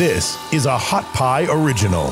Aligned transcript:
This 0.00 0.38
is 0.50 0.64
a 0.64 0.78
Hot 0.78 1.04
Pie 1.12 1.44
Original. 1.50 2.08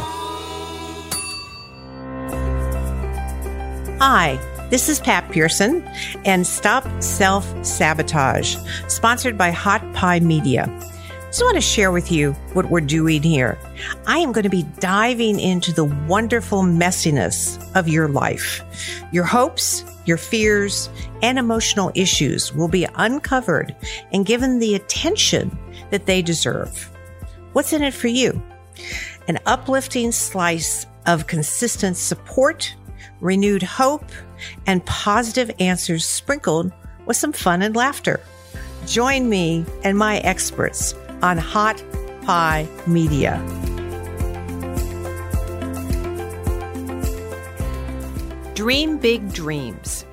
Hi, 3.99 4.38
this 4.69 4.91
is 4.91 5.01
Pat 5.01 5.30
Pearson 5.30 5.83
and 6.27 6.46
Stop 6.46 6.85
Self 7.03 7.46
Sabotage, 7.64 8.59
sponsored 8.88 9.38
by 9.38 9.53
Hot 9.53 9.80
Pie 9.95 10.21
Media. 10.21 10.66
Just 11.29 11.40
want 11.40 11.54
to 11.54 11.62
share 11.62 11.90
with 11.90 12.12
you 12.12 12.33
what 12.53 12.69
we're 12.69 12.83
doing 12.83 13.22
here. 13.22 13.59
I 14.07 14.19
am 14.19 14.33
going 14.33 14.45
to 14.45 14.51
be 14.51 14.67
diving 14.81 15.41
into 15.41 15.73
the 15.73 15.85
wonderful 15.85 16.64
messiness 16.64 17.57
of 17.75 17.89
your 17.89 18.09
life. 18.11 18.61
Your 19.12 19.25
hopes, 19.25 19.82
your 20.05 20.18
fears, 20.18 20.91
and 21.23 21.39
emotional 21.39 21.91
issues 21.95 22.55
will 22.55 22.68
be 22.68 22.86
uncovered 22.96 23.75
and 24.12 24.27
given 24.27 24.59
the 24.59 24.75
attention 24.75 25.59
that 25.89 26.05
they 26.05 26.20
deserve. 26.20 26.91
What's 27.59 27.72
in 27.72 27.82
it 27.82 27.93
for 27.93 28.06
you? 28.06 28.41
An 29.27 29.41
uplifting 29.45 30.12
slice 30.12 30.87
of 31.06 31.27
consistent 31.27 31.96
support 31.96 32.73
renewed 33.20 33.65
hope, 33.65 34.05
and 34.69 34.87
positive 34.87 35.51
answers 35.59 36.05
sprinkled 36.05 36.70
with 37.05 37.16
some 37.16 37.32
fun 37.32 37.62
and 37.62 37.74
laughter. 37.74 38.20
Join 38.87 39.29
me 39.29 39.66
and 39.82 39.98
my 39.98 40.18
experts 40.18 40.95
on 41.20 41.37
Hot 41.37 41.82
Pie 42.23 42.68
Media. 42.87 43.38
Dream 48.54 48.98
big 48.98 49.32
dreams. 49.32 50.04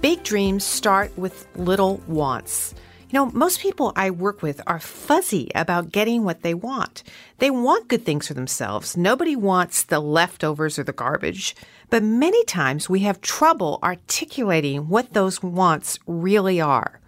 Big 0.00 0.22
dreams 0.22 0.64
start 0.64 1.14
with 1.18 1.46
little 1.54 1.98
wants. 2.06 2.74
You 3.10 3.18
know, 3.18 3.30
most 3.32 3.60
people 3.60 3.92
I 3.94 4.10
work 4.10 4.42
with 4.42 4.60
are 4.66 4.80
fuzzy 4.80 5.50
about 5.54 5.92
getting 5.92 6.24
what 6.24 6.42
they 6.42 6.54
want. 6.54 7.02
They 7.38 7.50
want 7.50 7.88
good 7.88 8.04
things 8.04 8.28
for 8.28 8.34
themselves. 8.34 8.96
Nobody 8.96 9.36
wants 9.36 9.82
the 9.82 10.00
leftovers 10.00 10.78
or 10.78 10.84
the 10.84 10.92
garbage. 10.92 11.54
But 11.90 12.02
many 12.02 12.44
times 12.44 12.88
we 12.88 13.00
have 13.00 13.20
trouble 13.20 13.78
articulating 13.82 14.88
what 14.88 15.12
those 15.12 15.42
wants 15.42 15.98
really 16.06 16.60
are. 16.60 17.00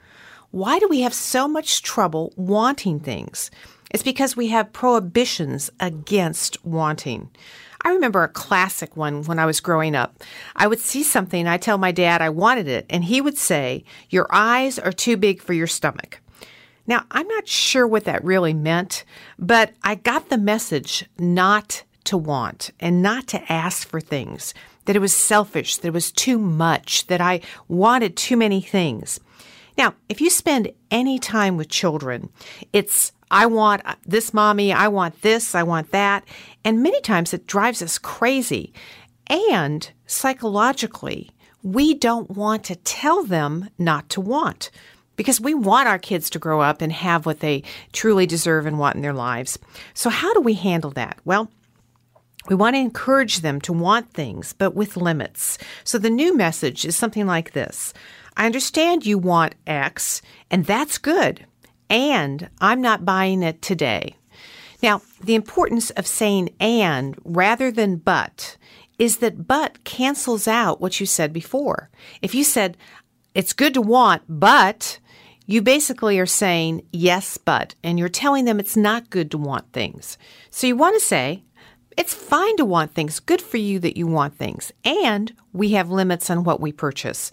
Why 0.51 0.79
do 0.79 0.87
we 0.89 1.01
have 1.01 1.15
so 1.15 1.49
much 1.49 1.83
trouble 1.83 2.33
wanting 2.37 3.01
things? 3.01 3.51
It's 3.91 4.03
because 4.03 4.37
we 4.37 4.49
have 4.49 4.73
prohibitions 4.73 5.71
against 5.81 6.65
wanting. 6.65 7.31
I 7.87 7.91
remember 7.91 8.25
a 8.25 8.29
classic 8.29 8.97
one 8.97 9.23
when 9.23 9.39
I 9.39 9.47
was 9.47 9.61
growing 9.61 9.95
up. 9.95 10.25
I 10.57 10.67
would 10.67 10.81
see 10.81 11.05
something, 11.05 11.47
I 11.47 11.57
tell 11.57 11.79
my 11.79 11.93
dad 11.93 12.21
I 12.21 12.31
wanted 12.31 12.67
it, 12.67 12.85
and 12.91 13.05
he 13.05 13.21
would 13.21 13.39
say, 13.39 13.85
Your 14.11 14.27
eyes 14.33 14.77
are 14.77 14.91
too 14.91 15.17
big 15.17 15.41
for 15.41 15.53
your 15.53 15.69
stomach. 15.69 16.21
Now, 16.89 17.05
I'm 17.13 17.29
not 17.29 17.47
sure 17.47 17.87
what 17.87 18.03
that 18.03 18.25
really 18.25 18.53
meant, 18.53 19.05
but 19.39 19.73
I 19.85 19.95
got 19.95 20.31
the 20.31 20.37
message 20.37 21.05
not 21.17 21.85
to 22.07 22.17
want 22.17 22.73
and 22.81 23.03
not 23.03 23.29
to 23.29 23.53
ask 23.53 23.87
for 23.87 24.01
things, 24.01 24.53
that 24.87 24.97
it 24.97 25.01
was 25.01 25.15
selfish, 25.15 25.77
that 25.77 25.87
it 25.87 25.95
was 25.95 26.11
too 26.11 26.39
much, 26.41 27.07
that 27.07 27.21
I 27.21 27.41
wanted 27.69 28.17
too 28.17 28.37
many 28.37 28.61
things. 28.61 29.21
Now, 29.79 29.95
if 30.09 30.21
you 30.21 30.29
spend 30.29 30.73
any 30.91 31.21
time 31.21 31.57
with 31.57 31.69
children, 31.69 32.31
it's 32.73 33.13
I 33.31 33.47
want 33.47 33.83
uh, 33.85 33.95
this 34.05 34.33
mommy, 34.33 34.73
I 34.73 34.89
want 34.89 35.23
this, 35.23 35.55
I 35.55 35.63
want 35.63 35.91
that. 35.91 36.25
And 36.65 36.83
many 36.83 37.01
times 37.01 37.35
it 37.35 37.47
drives 37.47 37.83
us 37.83 37.99
crazy. 37.99 38.73
And 39.27 39.91
psychologically, 40.07 41.31
we 41.63 41.95
don't 41.95 42.31
want 42.31 42.65
to 42.65 42.77
tell 42.77 43.25
them 43.25 43.69
not 43.79 44.09
to 44.11 44.21
want 44.21 44.71
because 45.17 45.41
we 45.41 45.55
want 45.55 45.89
our 45.89 45.99
kids 45.99 46.31
to 46.31 46.39
grow 46.39 46.61
up 46.61 46.81
and 46.81 46.93
have 46.93 47.27
what 47.27 47.41
they 47.41 47.63
truly 47.93 48.27
deserve 48.27 48.67
and 48.67 48.79
want 48.79 48.97
in 48.97 49.03
their 49.03 49.13
lives. 49.13 49.59
So, 49.95 50.11
how 50.11 50.33
do 50.35 50.41
we 50.41 50.55
handle 50.55 50.91
that? 50.93 51.19
Well, 51.25 51.51
we 52.49 52.55
want 52.55 52.77
to 52.77 52.81
encourage 52.81 53.41
them 53.41 53.61
to 53.63 53.73
want 53.73 54.13
things, 54.13 54.53
but 54.53 54.77
with 54.77 54.97
limits. 54.97 55.59
So, 55.83 55.99
the 55.99 56.11
new 56.11 56.37
message 56.37 56.85
is 56.85 56.95
something 56.95 57.27
like 57.27 57.53
this 57.53 57.93
I 58.37 58.47
understand 58.47 59.07
you 59.07 59.19
want 59.19 59.55
X, 59.67 60.23
and 60.51 60.65
that's 60.65 60.99
good 60.99 61.47
and 61.89 62.49
I'm 62.61 62.81
not 62.81 63.05
buying 63.05 63.43
it 63.43 63.63
today. 63.63 64.17
Now, 64.83 65.03
the 65.23 65.35
importance 65.35 65.91
of 65.91 66.07
saying 66.07 66.51
and 66.61 67.17
rather 67.25 67.71
than 67.71 67.97
but 67.97 68.57
is 68.99 69.19
that 69.19 69.47
but 69.47 69.85
cancels 69.85 70.49
out 70.49 70.81
what 70.81 71.01
you 71.01 71.07
said 71.07 71.33
before. 71.33 71.91
If 72.23 72.35
you 72.35 72.45
said, 72.45 72.77
it's 73.35 73.53
good 73.53 73.75
to 73.75 73.83
want, 73.83 74.23
but 74.29 74.99
you 75.47 75.63
basically 75.63 76.19
are 76.19 76.27
saying 76.27 76.83
yes, 76.93 77.37
but, 77.37 77.75
and 77.85 77.99
you're 77.99 78.09
telling 78.09 78.47
them 78.47 78.59
it's 78.59 78.77
not 78.77 79.11
good 79.11 79.31
to 79.31 79.39
want 79.39 79.73
things. 79.73 80.19
So 80.51 80.67
you 80.67 80.77
want 80.77 80.97
to 80.97 81.05
say, 81.05 81.45
it's 81.97 82.13
fine 82.13 82.57
to 82.59 82.65
want 82.65 82.93
things. 82.93 83.21
Good 83.21 83.41
for 83.41 83.57
you 83.57 83.79
that 83.81 83.97
you 83.97 84.07
want 84.07 84.37
things. 84.37 84.73
And 84.85 85.35
we 85.53 85.71
have 85.71 85.91
limits 85.91 86.29
on 86.29 86.45
what 86.45 86.61
we 86.61 86.73
purchase. 86.73 87.33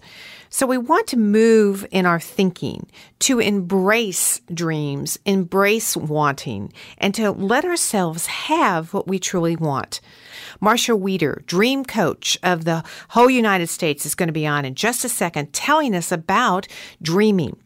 So 0.56 0.68
we 0.68 0.78
want 0.78 1.08
to 1.08 1.16
move 1.16 1.84
in 1.90 2.06
our 2.06 2.20
thinking 2.20 2.86
to 3.18 3.40
embrace 3.40 4.40
dreams, 4.54 5.18
embrace 5.24 5.96
wanting, 5.96 6.72
and 6.96 7.12
to 7.16 7.32
let 7.32 7.64
ourselves 7.64 8.26
have 8.26 8.94
what 8.94 9.08
we 9.08 9.18
truly 9.18 9.56
want. 9.56 10.00
Marcia 10.60 10.94
Wieder, 10.94 11.42
dream 11.46 11.84
coach 11.84 12.38
of 12.44 12.64
the 12.64 12.84
whole 13.08 13.28
United 13.28 13.66
States, 13.66 14.06
is 14.06 14.14
going 14.14 14.28
to 14.28 14.32
be 14.32 14.46
on 14.46 14.64
in 14.64 14.76
just 14.76 15.04
a 15.04 15.08
second 15.08 15.52
telling 15.52 15.92
us 15.92 16.12
about 16.12 16.68
dreaming. 17.02 17.56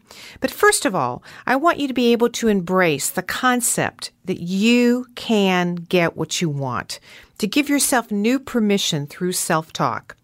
But 0.41 0.50
first 0.50 0.87
of 0.87 0.94
all, 0.94 1.22
I 1.47 1.56
want 1.56 1.78
you 1.78 1.88
to 1.88 1.93
be 1.94 2.12
able 2.12 2.31
to 2.31 2.49
embrace 2.49 3.10
the 3.10 3.22
concept 3.22 4.12
that 4.25 4.41
you 4.41 5.09
can 5.15 5.75
get 5.75 6.16
what 6.16 6.41
you 6.41 6.49
want, 6.49 7.00
to 7.37 7.47
give 7.47 7.69
yourself 7.69 8.10
new 8.10 8.38
permission 8.38 9.06
through 9.06 9.32
self 9.32 9.75
talk. 9.75 10.16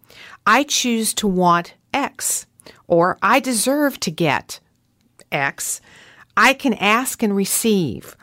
I 0.47 0.63
choose 0.63 1.13
to 1.15 1.27
want 1.27 1.75
X 1.93 2.47
or 2.87 3.17
I 3.21 3.39
deserve 3.39 3.99
to 4.01 4.11
get 4.11 4.59
X. 5.31 5.81
I 6.37 6.53
can 6.53 6.73
ask 6.75 7.23
and 7.23 7.35
receive. 7.35 8.15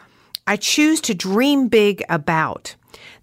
I 0.46 0.56
choose 0.56 1.00
to 1.02 1.14
dream 1.14 1.68
big 1.68 2.02
about. 2.08 2.74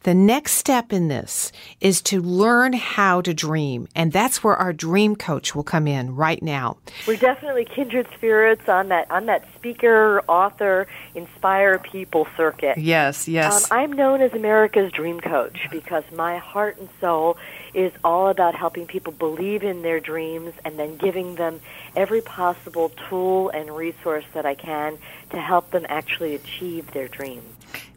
The 0.04 0.14
next 0.14 0.54
step 0.54 0.94
in 0.94 1.10
this 1.10 1.52
is 1.82 2.02
to 2.04 2.22
learn 2.22 2.72
how 2.72 3.20
to 3.22 3.34
dream, 3.34 3.88
and 3.94 4.14
that's 4.14 4.42
where 4.42 4.56
our 4.56 4.72
dream 4.72 5.18
coach 5.18 5.54
will 5.54 5.64
come 5.64 5.88
in 5.88 6.16
right 6.16 6.42
now. 6.42 6.78
We're 7.06 7.18
definitely 7.18 7.66
kindred 7.66 8.08
spirits 8.16 8.70
on 8.70 8.88
that 8.90 9.12
on 9.12 9.26
that 9.26 9.44
speaker, 9.56 10.24
author, 10.28 10.88
inspire 11.16 11.80
people 11.80 12.28
circuit. 12.38 12.78
Yes, 12.78 13.28
yes. 13.28 13.70
Um, 13.70 13.78
I'm 13.78 13.92
known 13.92 14.22
as 14.22 14.32
America's 14.34 14.92
dream 14.94 15.20
coach 15.20 15.68
because 15.70 16.06
my 16.14 16.38
heart 16.38 16.78
and 16.80 16.88
soul 17.02 17.38
is 17.74 17.92
all 18.04 18.30
about 18.30 18.56
helping 18.56 18.86
people 18.86 19.14
believe 19.14 19.64
in 19.64 19.82
their 19.82 20.00
dreams 20.00 20.54
and 20.66 20.78
then 20.78 20.98
giving 20.98 21.36
them 21.36 21.60
every 21.96 22.22
possible 22.22 22.92
tool 23.08 23.50
and 23.50 23.76
resource 23.76 24.26
that 24.34 24.46
I 24.46 24.56
can 24.56 24.98
to 25.32 25.38
help 25.38 25.72
them 25.72 25.86
actually 25.90 26.36
achieve 26.36 26.92
their 26.92 27.08
dreams. 27.08 27.44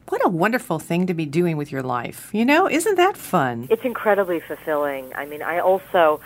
What 0.09 0.25
a 0.25 0.29
wonderful 0.29 0.79
thing 0.79 1.07
to 1.07 1.15
be 1.15 1.25
doing 1.25 1.57
with 1.57 1.73
your 1.73 1.83
life. 1.83 2.29
You 2.35 2.45
know, 2.45 2.69
isn't 2.69 2.97
that 2.97 3.17
fun? 3.17 3.67
It's 3.71 3.85
incredibly 3.85 4.41
fulfilling. 4.41 5.11
I 5.15 5.25
mean, 5.25 5.43
I 5.43 5.61
also 5.61 6.21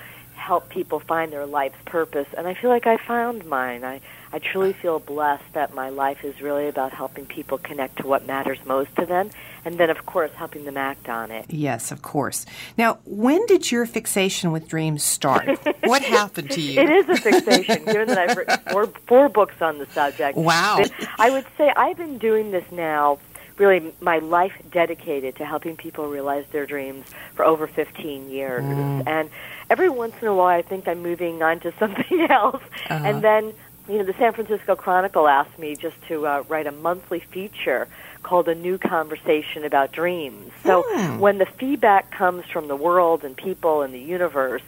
help 0.47 0.69
people 0.69 1.01
find 1.01 1.33
their 1.33 1.45
life's 1.45 1.79
purpose, 1.85 2.29
and 2.39 2.47
I 2.47 2.55
feel 2.55 2.71
like 2.71 2.87
I 2.87 2.97
found 2.97 3.45
mine. 3.47 3.85
I 3.85 4.01
I 4.33 4.39
truly 4.39 4.73
feel 4.73 4.99
blessed 4.99 5.53
that 5.55 5.75
my 5.75 5.89
life 5.89 6.25
is 6.25 6.41
really 6.41 6.69
about 6.69 6.93
helping 6.93 7.27
people 7.27 7.59
connect 7.59 7.99
to 7.99 8.07
what 8.07 8.27
matters 8.27 8.59
most 8.67 8.95
to 8.97 9.07
them, 9.07 9.31
and 9.65 9.79
then, 9.79 9.89
of 9.89 10.05
course, 10.05 10.31
helping 10.33 10.65
them 10.65 10.77
act 10.77 11.09
on 11.09 11.31
it. 11.31 11.47
Yes, 11.49 11.91
of 11.91 12.03
course. 12.03 12.45
Now, 12.77 12.99
when 13.05 13.47
did 13.47 13.71
your 13.73 13.87
fixation 13.87 14.53
with 14.53 14.69
dreams 14.69 15.03
start? 15.03 15.59
what 15.85 16.03
happened 16.03 16.51
to 16.51 16.61
you? 16.61 16.81
It 16.81 16.91
is 16.91 17.09
a 17.09 17.17
fixation, 17.17 17.85
given 17.85 18.09
that 18.09 18.19
I've 18.19 18.37
written 18.37 18.59
four, 18.71 18.87
four 19.07 19.29
books 19.29 19.63
on 19.63 19.79
the 19.79 19.87
subject. 19.87 20.37
Wow. 20.37 20.83
I 21.19 21.31
would 21.31 21.47
say 21.57 21.73
I've 21.75 21.97
been 21.97 22.19
doing 22.19 22.51
this 22.51 22.71
now 22.71 23.19
really 23.59 23.93
my 24.01 24.19
life 24.19 24.53
dedicated 24.71 25.37
to 25.37 25.45
helping 25.45 25.77
people 25.77 26.09
realize 26.09 26.45
their 26.53 26.67
dreams 26.67 27.07
for 27.35 27.45
over 27.45 27.67
15 27.67 28.29
years. 28.29 28.63
Mm. 28.63 29.07
And 29.07 29.31
every 29.71 29.89
once 29.89 30.15
in 30.21 30.29
a 30.29 30.35
while, 30.35 30.59
I 30.59 30.63
think 30.63 30.89
I'm 30.89 31.03
moving 31.03 31.43
on 31.43 31.61
to 31.61 31.73
something 31.79 32.27
else. 32.31 32.63
Uh-huh. 32.89 33.05
And 33.05 33.23
then 33.23 33.55
you 33.89 33.99
know, 33.99 34.05
the 34.05 34.15
San 34.15 34.33
Francisco 34.33 34.75
Chronicle 34.75 35.29
asked 35.29 35.59
me 35.59 35.77
just 35.77 35.97
to 36.09 36.27
uh, 36.27 36.45
write 36.49 36.67
a 36.67 36.73
monthly 36.73 37.21
feature 37.21 37.87
called 38.23 38.49
A 38.49 38.55
New 38.55 38.79
Conversation 38.79 39.65
About 39.65 39.93
Dreams. 39.93 40.53
So 40.65 40.83
mm. 40.83 41.19
when 41.21 41.39
the 41.39 41.47
feedback 41.47 42.11
comes 42.11 42.45
from 42.47 42.67
the 42.67 42.75
world 42.75 43.23
and 43.23 43.37
people 43.37 43.83
and 43.83 43.95
the 43.95 44.01
universe, 44.01 44.63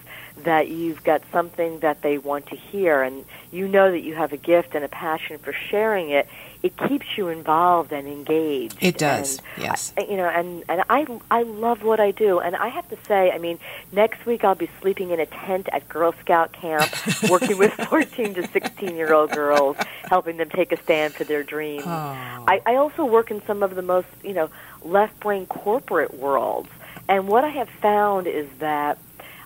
that 0.44 0.68
you've 0.68 1.02
got 1.04 1.22
something 1.32 1.80
that 1.80 2.02
they 2.02 2.18
want 2.18 2.46
to 2.46 2.56
hear 2.56 3.02
and 3.02 3.24
you 3.50 3.68
know 3.68 3.90
that 3.90 4.00
you 4.00 4.14
have 4.14 4.32
a 4.32 4.36
gift 4.36 4.74
and 4.74 4.84
a 4.84 4.88
passion 4.88 5.38
for 5.38 5.52
sharing 5.52 6.10
it, 6.10 6.28
it 6.62 6.76
keeps 6.76 7.06
you 7.16 7.28
involved 7.28 7.92
and 7.92 8.08
engaged. 8.08 8.76
It 8.80 8.98
does. 8.98 9.38
And, 9.38 9.64
yes. 9.64 9.92
You 9.96 10.16
know, 10.16 10.28
and 10.28 10.64
and 10.68 10.82
I 10.90 11.06
I 11.30 11.42
love 11.42 11.82
what 11.82 12.00
I 12.00 12.10
do, 12.10 12.40
and 12.40 12.56
I 12.56 12.68
have 12.68 12.88
to 12.88 12.96
say, 13.06 13.30
I 13.30 13.38
mean, 13.38 13.58
next 13.92 14.26
week 14.26 14.44
I'll 14.44 14.54
be 14.56 14.68
sleeping 14.80 15.10
in 15.10 15.20
a 15.20 15.26
tent 15.26 15.68
at 15.72 15.88
Girl 15.88 16.12
Scout 16.20 16.52
camp, 16.52 16.90
working 17.30 17.58
with 17.58 17.72
14 17.72 18.34
to 18.34 18.46
16 18.48 18.96
year 18.96 19.14
old 19.14 19.30
girls, 19.30 19.76
helping 20.04 20.36
them 20.36 20.50
take 20.50 20.72
a 20.72 20.82
stand 20.82 21.14
for 21.14 21.24
their 21.24 21.44
dreams. 21.44 21.84
Oh. 21.86 21.90
I, 22.48 22.60
I 22.66 22.74
also 22.76 23.04
work 23.04 23.30
in 23.30 23.40
some 23.46 23.62
of 23.62 23.74
the 23.76 23.82
most 23.82 24.08
you 24.24 24.34
know 24.34 24.50
left 24.82 25.20
brain 25.20 25.46
corporate 25.46 26.14
worlds, 26.14 26.70
and 27.08 27.28
what 27.28 27.44
I 27.44 27.50
have 27.50 27.68
found 27.68 28.26
is 28.26 28.48
that 28.58 28.98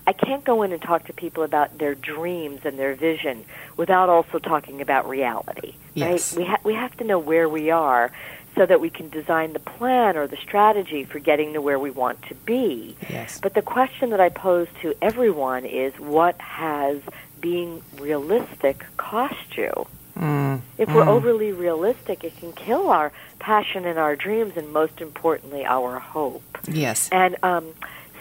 I 0.05 0.13
can't 0.13 0.43
go 0.43 0.63
in 0.63 0.71
and 0.71 0.81
talk 0.81 1.05
to 1.05 1.13
people 1.13 1.43
about 1.43 1.77
their 1.77 1.95
dreams 1.95 2.61
and 2.65 2.77
their 2.77 2.93
vision 2.93 3.45
without 3.77 4.09
also 4.09 4.39
talking 4.39 4.81
about 4.81 5.07
reality. 5.07 5.75
Yes. 5.93 6.35
Right? 6.35 6.41
We 6.43 6.49
ha- 6.49 6.59
we 6.63 6.73
have 6.73 6.95
to 6.97 7.03
know 7.03 7.19
where 7.19 7.47
we 7.47 7.69
are 7.69 8.11
so 8.55 8.65
that 8.65 8.79
we 8.79 8.89
can 8.89 9.09
design 9.09 9.53
the 9.53 9.59
plan 9.59 10.15
or 10.15 10.27
the 10.27 10.37
strategy 10.37 11.03
for 11.03 11.19
getting 11.19 11.53
to 11.53 11.61
where 11.61 11.79
we 11.79 11.89
want 11.89 12.21
to 12.23 12.35
be. 12.35 12.95
Yes. 13.09 13.39
But 13.41 13.53
the 13.53 13.61
question 13.61 14.11
that 14.11 14.19
I 14.19 14.29
pose 14.29 14.67
to 14.81 14.93
everyone 15.01 15.65
is 15.65 15.97
what 15.99 16.39
has 16.39 17.01
being 17.41 17.81
realistic 17.99 18.85
cost 18.97 19.57
you? 19.57 19.87
Mm. 20.17 20.61
If 20.77 20.93
we're 20.93 21.07
overly 21.07 21.51
realistic, 21.51 22.23
it 22.23 22.37
can 22.37 22.53
kill 22.53 22.89
our 22.89 23.11
passion 23.39 23.85
and 23.85 23.97
our 23.97 24.15
dreams, 24.15 24.55
and 24.55 24.71
most 24.71 25.01
importantly, 25.01 25.65
our 25.65 25.97
hope. 25.99 26.59
Yes. 26.67 27.09
And 27.11 27.35
um, 27.41 27.73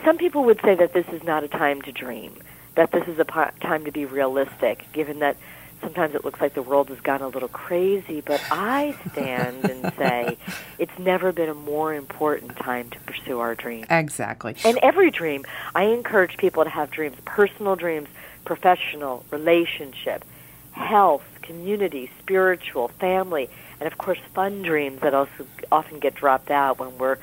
some 0.04 0.18
people 0.18 0.44
would 0.44 0.60
say 0.62 0.74
that 0.74 0.92
this 0.92 1.06
is 1.08 1.22
not 1.22 1.44
a 1.44 1.48
time 1.48 1.82
to 1.82 1.92
dream, 1.92 2.34
that 2.74 2.90
this 2.92 3.06
is 3.08 3.18
a 3.18 3.24
po- 3.24 3.50
time 3.60 3.84
to 3.84 3.92
be 3.92 4.04
realistic, 4.04 4.84
given 4.92 5.20
that 5.20 5.36
sometimes 5.80 6.14
it 6.14 6.24
looks 6.24 6.40
like 6.40 6.54
the 6.54 6.62
world 6.62 6.88
has 6.88 7.00
gone 7.00 7.20
a 7.22 7.28
little 7.28 7.48
crazy. 7.48 8.20
But 8.20 8.42
I 8.50 8.96
stand 9.10 9.64
and 9.64 9.92
say 9.98 10.38
it's 10.78 10.96
never 10.98 11.32
been 11.32 11.48
a 11.48 11.54
more 11.54 11.94
important 11.94 12.56
time 12.56 12.90
to 12.90 12.98
pursue 13.00 13.40
our 13.40 13.54
dreams. 13.54 13.86
Exactly. 13.90 14.56
And 14.64 14.78
every 14.82 15.10
dream, 15.10 15.44
I 15.74 15.84
encourage 15.84 16.36
people 16.36 16.64
to 16.64 16.70
have 16.70 16.90
dreams 16.90 17.16
personal 17.24 17.76
dreams, 17.76 18.08
professional, 18.44 19.24
relationship, 19.30 20.24
health, 20.72 21.24
community, 21.42 22.10
spiritual, 22.20 22.88
family, 22.88 23.50
and 23.80 23.90
of 23.90 23.98
course, 23.98 24.18
fun 24.32 24.62
dreams 24.62 25.00
that 25.00 25.12
also 25.12 25.46
often 25.70 25.98
get 25.98 26.14
dropped 26.14 26.50
out 26.50 26.78
when 26.78 26.96
we're 26.98 27.18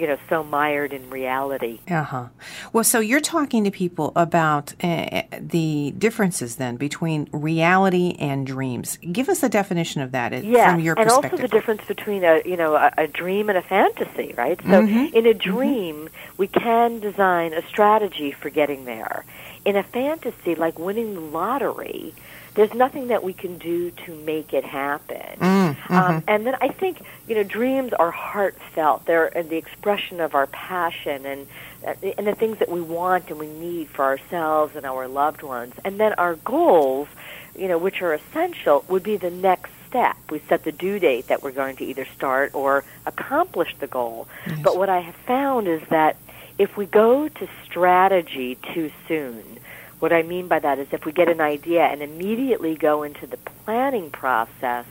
you 0.00 0.06
know 0.06 0.18
so 0.28 0.42
mired 0.42 0.92
in 0.92 1.10
reality. 1.10 1.80
Uh 1.88 2.02
huh. 2.02 2.26
Well, 2.72 2.84
so 2.84 3.00
you're 3.00 3.20
talking 3.20 3.64
to 3.64 3.70
people 3.70 4.12
about 4.16 4.72
uh, 4.82 5.22
the 5.38 5.92
differences 5.98 6.56
then 6.56 6.76
between 6.76 7.28
reality 7.32 8.16
and 8.18 8.46
dreams. 8.46 8.98
Give 9.12 9.28
us 9.28 9.42
a 9.42 9.48
definition 9.48 10.00
of 10.02 10.12
that 10.12 10.32
uh, 10.32 10.36
Yeah, 10.36 10.72
from 10.72 10.80
your 10.80 10.94
and 10.98 11.06
perspective. 11.08 11.32
also 11.40 11.42
the 11.42 11.48
difference 11.48 11.82
between 11.86 12.24
a 12.24 12.42
you 12.44 12.56
know 12.56 12.74
a, 12.74 12.90
a 12.96 13.06
dream 13.06 13.48
and 13.48 13.58
a 13.58 13.62
fantasy, 13.62 14.34
right? 14.36 14.58
So 14.62 14.80
Mm-hmm. 14.80 15.14
in 15.16 15.26
a 15.26 15.34
dream, 15.34 16.08
we 16.38 16.46
can 16.46 17.00
design 17.00 17.52
a 17.52 17.62
strategy 17.68 18.32
for 18.32 18.48
getting 18.50 18.84
there. 18.86 19.24
In 19.64 19.76
a 19.76 19.82
fantasy, 19.82 20.54
like 20.54 20.78
winning 20.78 21.14
the 21.14 21.20
lottery, 21.20 22.14
there's 22.54 22.74
nothing 22.74 23.08
that 23.08 23.22
we 23.22 23.32
can 23.32 23.58
do 23.58 23.90
to 23.90 24.14
make 24.14 24.52
it 24.52 24.64
happen. 24.64 25.38
Mm-hmm. 25.38 25.94
Um, 25.94 26.24
and 26.26 26.46
then 26.46 26.56
I 26.60 26.68
think 26.68 27.02
you 27.28 27.34
know 27.34 27.42
dreams 27.42 27.92
are 27.92 28.10
heartfelt. 28.10 29.06
They're 29.06 29.36
uh, 29.36 29.42
the 29.42 29.56
expression 29.56 30.20
of 30.20 30.34
our 30.34 30.46
passion 30.46 31.26
and 31.26 31.46
uh, 31.86 31.94
and 32.18 32.26
the 32.26 32.34
things 32.34 32.58
that 32.58 32.68
we 32.68 32.80
want 32.80 33.30
and 33.30 33.38
we 33.38 33.46
need 33.46 33.88
for 33.88 34.04
ourselves 34.04 34.76
and 34.76 34.84
our 34.84 35.08
loved 35.08 35.42
ones. 35.42 35.74
And 35.84 35.98
then 35.98 36.12
our 36.14 36.34
goals, 36.36 37.08
you 37.56 37.68
know, 37.68 37.78
which 37.78 38.02
are 38.02 38.14
essential, 38.14 38.84
would 38.88 39.02
be 39.02 39.16
the 39.16 39.30
next 39.30 39.70
step. 39.88 40.16
We 40.30 40.40
set 40.48 40.64
the 40.64 40.72
due 40.72 40.98
date 40.98 41.28
that 41.28 41.42
we're 41.42 41.52
going 41.52 41.76
to 41.76 41.84
either 41.84 42.04
start 42.16 42.54
or 42.54 42.84
accomplish 43.06 43.74
the 43.78 43.86
goal. 43.86 44.28
But 44.62 44.76
what 44.76 44.88
I 44.88 45.00
have 45.00 45.16
found 45.16 45.66
is 45.66 45.82
that 45.88 46.16
if 46.58 46.76
we 46.76 46.86
go 46.86 47.26
to 47.26 47.48
strategy 47.64 48.56
too 48.74 48.90
soon, 49.08 49.59
what 50.00 50.12
I 50.12 50.22
mean 50.22 50.48
by 50.48 50.58
that 50.58 50.78
is 50.78 50.88
if 50.92 51.04
we 51.04 51.12
get 51.12 51.28
an 51.28 51.40
idea 51.40 51.84
and 51.84 52.02
immediately 52.02 52.74
go 52.74 53.02
into 53.02 53.26
the 53.26 53.36
planning 53.36 54.10
process, 54.10 54.86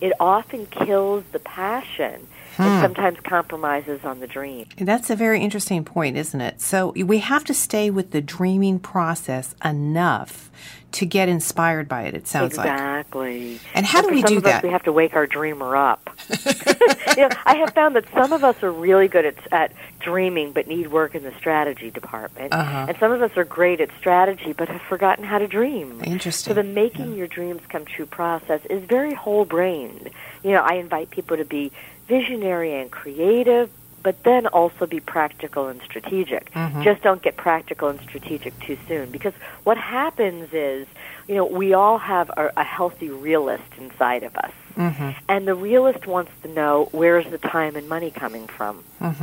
it 0.00 0.12
often 0.18 0.66
kills 0.66 1.24
the 1.32 1.38
passion 1.38 2.26
and 2.58 2.82
sometimes 2.82 3.18
compromises 3.20 4.04
on 4.04 4.20
the 4.20 4.26
dream. 4.26 4.66
That's 4.78 5.10
a 5.10 5.16
very 5.16 5.40
interesting 5.40 5.84
point, 5.84 6.16
isn't 6.16 6.40
it? 6.40 6.60
So 6.60 6.90
we 6.92 7.18
have 7.18 7.44
to 7.44 7.54
stay 7.54 7.90
with 7.90 8.10
the 8.10 8.20
dreaming 8.20 8.78
process 8.78 9.54
enough 9.64 10.50
to 10.92 11.06
get 11.06 11.26
inspired 11.26 11.88
by 11.88 12.02
it. 12.02 12.12
It 12.14 12.28
sounds 12.28 12.58
like. 12.58 12.66
exactly. 12.66 13.58
And 13.74 13.86
how 13.86 14.02
do 14.02 14.08
we 14.08 14.20
some 14.20 14.28
do 14.32 14.36
of 14.38 14.44
us, 14.44 14.52
that? 14.52 14.62
we 14.62 14.68
have 14.68 14.82
to 14.82 14.92
wake 14.92 15.14
our 15.16 15.26
dreamer 15.26 15.74
up. 15.74 16.10
you 17.16 17.22
know, 17.22 17.30
I 17.46 17.56
have 17.56 17.72
found 17.72 17.96
that 17.96 18.04
some 18.12 18.30
of 18.34 18.44
us 18.44 18.62
are 18.62 18.70
really 18.70 19.08
good 19.08 19.24
at, 19.24 19.36
at 19.52 19.72
dreaming, 20.00 20.52
but 20.52 20.66
need 20.66 20.88
work 20.88 21.14
in 21.14 21.22
the 21.22 21.32
strategy 21.38 21.90
department, 21.90 22.52
Uh-huh. 22.52 22.86
and 22.90 22.98
some 22.98 23.10
of 23.10 23.22
us 23.22 23.34
are 23.38 23.44
great 23.44 23.80
at 23.80 23.88
strategy, 23.98 24.52
but 24.52 24.68
have 24.68 24.82
forgotten 24.82 25.24
how 25.24 25.38
to 25.38 25.48
dream. 25.48 26.02
Interesting. 26.04 26.50
So 26.50 26.54
the 26.54 26.62
making 26.68 27.14
your 27.16 27.26
dreams 27.26 27.62
come 27.70 27.86
true 27.86 28.04
process 28.06 28.60
is 28.68 28.82
very 28.84 29.14
whole 29.14 29.46
brained. 29.46 30.10
You 30.44 30.50
know, 30.50 30.60
I 30.62 30.74
invite 30.74 31.08
people 31.10 31.38
to 31.38 31.44
be 31.46 31.72
visionary 32.12 32.72
and 32.80 32.90
creative, 32.90 33.70
but 34.02 34.22
then 34.24 34.46
also 34.48 34.86
be 34.86 35.00
practical 35.00 35.68
and 35.68 35.80
strategic. 35.80 36.50
Mm-hmm. 36.52 36.82
Just 36.82 37.00
don't 37.02 37.22
get 37.22 37.36
practical 37.36 37.88
and 37.88 38.00
strategic 38.00 38.52
too 38.60 38.76
soon 38.86 39.10
because 39.10 39.32
what 39.64 39.78
happens 39.78 40.52
is, 40.52 40.86
you 41.28 41.36
know, 41.36 41.46
we 41.46 41.72
all 41.72 41.98
have 41.98 42.28
a, 42.30 42.52
a 42.56 42.64
healthy 42.64 43.08
realist 43.08 43.70
inside 43.78 44.24
of 44.24 44.36
us. 44.36 44.52
Mm-hmm. 44.76 45.10
And 45.28 45.46
the 45.48 45.54
realist 45.54 46.06
wants 46.06 46.30
to 46.42 46.48
know 46.48 46.88
where's 46.92 47.26
the 47.26 47.38
time 47.38 47.76
and 47.76 47.88
money 47.88 48.10
coming 48.10 48.46
from 48.46 48.82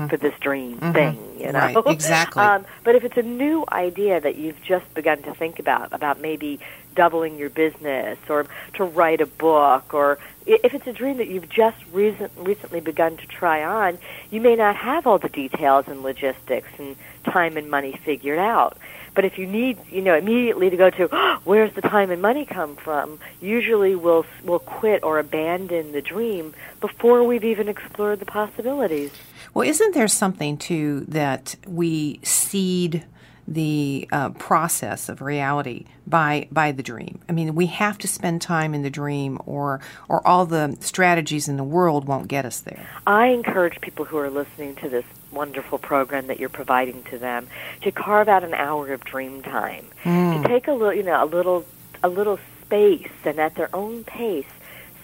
for 0.10 0.18
this 0.18 0.34
dream 0.40 0.78
thing, 0.80 1.18
you 1.40 1.52
know? 1.52 1.60
Mm-hmm. 1.60 1.60
Right, 1.60 1.74
exactly. 1.94 2.44
um, 2.44 2.66
but 2.84 2.96
if 2.96 3.04
it's 3.04 3.18
a 3.18 3.22
new 3.24 3.66
idea 3.72 4.20
that 4.20 4.36
you've 4.36 4.62
just 4.64 4.92
begun 4.94 5.22
to 5.24 5.34
think 5.34 5.60
about, 5.60 5.94
about 5.94 6.20
maybe 6.20 6.60
doubling 6.96 7.38
your 7.38 7.50
business 7.50 8.18
or 8.30 8.46
to 8.74 8.84
write 8.84 9.22
a 9.22 9.26
book, 9.26 9.94
or 9.94 10.18
i- 10.48 10.60
if 10.64 10.74
it's 10.74 10.88
a 10.88 10.94
dream 10.94 11.18
that 11.18 11.28
you've 11.28 11.48
just 11.50 11.78
recent, 11.94 12.32
recently 12.38 12.80
begun 12.82 13.16
to 13.18 13.28
try 13.28 13.64
on, 13.64 13.98
you 14.32 14.42
may 14.42 14.56
not 14.56 14.76
have 14.76 15.08
all 15.08 15.18
the 15.18 15.30
details 15.30 15.88
and 15.88 16.04
logistics 16.04 16.68
and 16.78 16.96
time 17.24 17.56
and 17.58 17.70
money 17.70 17.94
figured 18.04 18.40
out. 18.40 18.78
But 19.20 19.26
if 19.26 19.38
you 19.38 19.48
need, 19.48 19.78
you 19.92 20.02
know, 20.02 20.16
immediately 20.16 20.70
to 20.70 20.78
go 20.78 20.90
to 20.92 21.08
where's 21.44 21.74
the 21.74 21.82
time 21.82 22.10
and 22.10 22.22
money 22.22 22.46
come 22.46 22.78
from, 22.78 23.20
usually 23.42 23.94
we'll 23.94 24.26
we'll 24.46 24.60
quit 24.60 25.04
or 25.04 25.20
abandon 25.20 25.92
the 25.92 26.02
dream 26.02 26.54
before 26.80 27.26
we've 27.26 27.44
even 27.44 27.68
explored 27.68 28.22
the 28.22 28.26
possibilities. 28.26 29.12
Well, 29.54 29.68
isn't 29.68 29.94
there 29.94 30.08
something 30.08 30.56
too 30.56 31.02
that 31.10 31.58
we 31.68 32.22
seed 32.24 33.04
the 33.46 34.08
uh, 34.14 34.30
process 34.30 35.10
of 35.10 35.22
reality 35.22 35.84
by 36.08 36.48
by 36.50 36.72
the 36.72 36.82
dream? 36.82 37.20
I 37.28 37.34
mean, 37.34 37.56
we 37.56 37.66
have 37.66 37.98
to 37.98 38.08
spend 38.08 38.42
time 38.42 38.74
in 38.74 38.84
the 38.84 38.90
dream, 38.90 39.38
or 39.46 39.82
or 40.08 40.26
all 40.26 40.46
the 40.46 40.78
strategies 40.80 41.50
in 41.50 41.58
the 41.58 41.66
world 41.66 42.08
won't 42.08 42.30
get 42.30 42.46
us 42.46 42.62
there. 42.62 42.88
I 43.06 43.28
encourage 43.28 43.82
people 43.82 44.06
who 44.06 44.18
are 44.18 44.30
listening 44.30 44.76
to 44.76 44.88
this 44.88 45.04
wonderful 45.32 45.78
program 45.78 46.28
that 46.28 46.40
you're 46.40 46.50
providing 46.50 47.04
to 47.04 47.18
them 47.18 47.48
to 47.82 47.92
carve 47.92 48.28
out 48.28 48.44
an 48.44 48.54
hour 48.54 48.92
of 48.94 49.04
dream 49.04 49.42
time, 49.42 49.86
to 50.04 50.10
mm. 50.10 50.48
take 50.48 50.68
a 50.68 50.74
little, 50.74 50.94
you 50.94 51.04
know, 51.04 51.24
a 51.24 51.26
little, 51.26 51.66
a 52.04 52.10
little 52.10 52.40
space, 52.66 53.10
and 53.26 53.40
at 53.40 53.56
their 53.56 53.74
own 53.76 54.04
pace, 54.04 54.46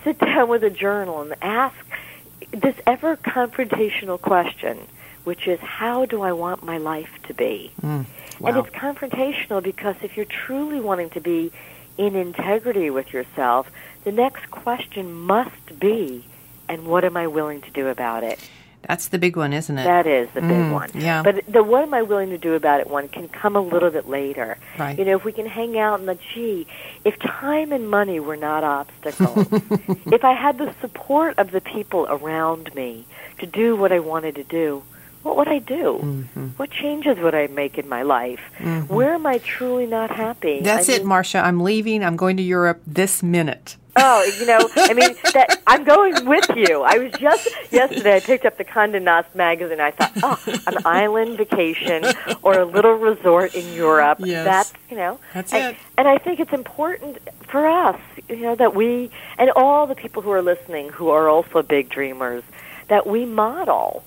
sit 0.03 0.17
down 0.19 0.49
with 0.49 0.63
a 0.63 0.69
journal 0.69 1.21
and 1.21 1.35
ask 1.41 1.75
this 2.51 2.75
ever 2.85 3.17
confrontational 3.17 4.19
question, 4.19 4.79
which 5.23 5.47
is, 5.47 5.59
how 5.59 6.05
do 6.05 6.21
I 6.21 6.31
want 6.31 6.63
my 6.63 6.77
life 6.77 7.09
to 7.27 7.33
be? 7.33 7.71
Mm. 7.81 8.05
And 8.43 8.55
Wow. 8.55 8.59
it's 8.59 8.69
confrontational 8.75 9.63
because 9.63 9.95
if 10.01 10.17
you're 10.17 10.25
truly 10.25 10.79
wanting 10.79 11.09
to 11.11 11.21
be 11.21 11.51
in 11.97 12.15
integrity 12.15 12.89
with 12.89 13.13
yourself, 13.13 13.71
the 14.03 14.11
next 14.11 14.51
question 14.51 15.13
must 15.13 15.79
be, 15.79 16.25
and 16.67 16.85
what 16.85 17.05
am 17.05 17.15
I 17.15 17.27
willing 17.27 17.61
to 17.61 17.71
do 17.71 17.87
about 17.87 18.23
it? 18.23 18.39
That's 18.87 19.07
the 19.07 19.17
big 19.17 19.35
one, 19.35 19.53
isn't 19.53 19.77
it? 19.77 19.83
That 19.83 20.05
is 20.07 20.29
the 20.33 20.41
big 20.41 20.51
Mm, 20.51 20.71
one. 20.73 20.89
yeah. 20.93 21.23
But 21.23 21.45
the 21.47 21.63
what 21.63 21.83
am 21.83 21.93
I 21.93 22.01
willing 22.03 22.29
to 22.29 22.37
do 22.37 22.53
about 22.53 22.79
it 22.81 22.87
one 22.89 23.07
can 23.07 23.27
come 23.27 23.55
a 23.55 23.61
little 23.61 23.89
bit 23.89 24.07
later. 24.07 24.57
Right. 24.77 24.97
You 24.97 25.05
know, 25.05 25.15
if 25.15 25.23
we 25.25 25.31
can 25.31 25.45
hang 25.45 25.77
out 25.77 25.99
and 25.99 26.07
the 26.07 26.17
gee, 26.33 26.67
if 27.03 27.17
time 27.19 27.71
and 27.71 27.89
money 27.89 28.19
were 28.19 28.37
not 28.37 28.63
obstacles, 28.63 29.47
if 30.11 30.23
I 30.23 30.33
had 30.33 30.57
the 30.57 30.73
support 30.81 31.37
of 31.39 31.51
the 31.51 31.61
people 31.61 32.05
around 32.09 32.73
me 32.75 33.05
to 33.39 33.45
do 33.45 33.75
what 33.75 33.91
I 33.91 33.99
wanted 33.99 34.35
to 34.35 34.43
do, 34.43 34.83
what 35.23 35.37
would 35.37 35.47
I 35.47 35.57
do? 35.57 35.99
Mm-hmm. 36.03 36.47
What 36.57 36.69
changes 36.69 37.17
would 37.17 37.33
I 37.33 37.47
make 37.47 37.79
in 37.79 37.89
my 37.89 38.03
life? 38.03 38.39
Where 38.87 39.15
am 39.15 39.25
I 39.25 39.39
truly 39.39 39.87
not 39.87 40.11
happy? 40.11 40.61
That's 40.61 40.87
I 40.87 40.93
it, 40.93 41.05
Marcia. 41.05 41.39
I'm 41.39 41.59
leaving. 41.61 42.03
I'm 42.03 42.15
going 42.15 42.37
to 42.37 42.43
Europe 42.43 42.81
this 42.85 43.23
minute. 43.23 43.75
Oh, 43.97 44.23
you 44.39 44.45
know, 44.45 44.59
I 44.75 44.93
mean, 44.93 45.15
that 45.33 45.61
I'm 45.65 45.83
going 45.85 46.25
with 46.25 46.49
you. 46.55 46.83
I 46.83 46.97
was 46.97 47.13
just 47.13 47.49
yesterday. 47.71 48.17
I 48.17 48.19
picked 48.19 48.45
up 48.45 48.57
the 48.57 48.65
Condé 48.65 49.01
Nast 49.01 49.33
magazine. 49.35 49.79
I 49.79 49.91
thought, 49.91 50.11
oh, 50.21 50.59
an 50.67 50.77
island 50.85 51.37
vacation 51.37 52.03
or 52.43 52.59
a 52.59 52.65
little 52.65 52.93
resort 52.93 53.55
in 53.55 53.73
Europe. 53.73 54.19
Yes. 54.21 54.45
That's 54.45 54.73
you 54.89 54.97
know, 54.97 55.19
That's 55.33 55.53
and, 55.53 55.75
it. 55.75 55.81
and 55.97 56.07
I 56.07 56.17
think 56.17 56.39
it's 56.39 56.53
important 56.53 57.19
for 57.47 57.67
us, 57.67 57.99
you 58.27 58.41
know, 58.41 58.55
that 58.55 58.75
we 58.75 59.11
and 59.37 59.49
all 59.55 59.87
the 59.87 59.95
people 59.95 60.21
who 60.21 60.31
are 60.31 60.41
listening 60.41 60.89
who 60.89 61.09
are 61.09 61.29
also 61.29 61.61
big 61.61 61.89
dreamers, 61.89 62.43
that 62.89 63.07
we 63.07 63.25
model 63.25 64.03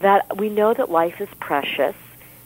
that 0.00 0.36
we 0.36 0.48
know 0.48 0.74
that 0.74 0.90
life 0.90 1.20
is 1.20 1.28
precious. 1.40 1.94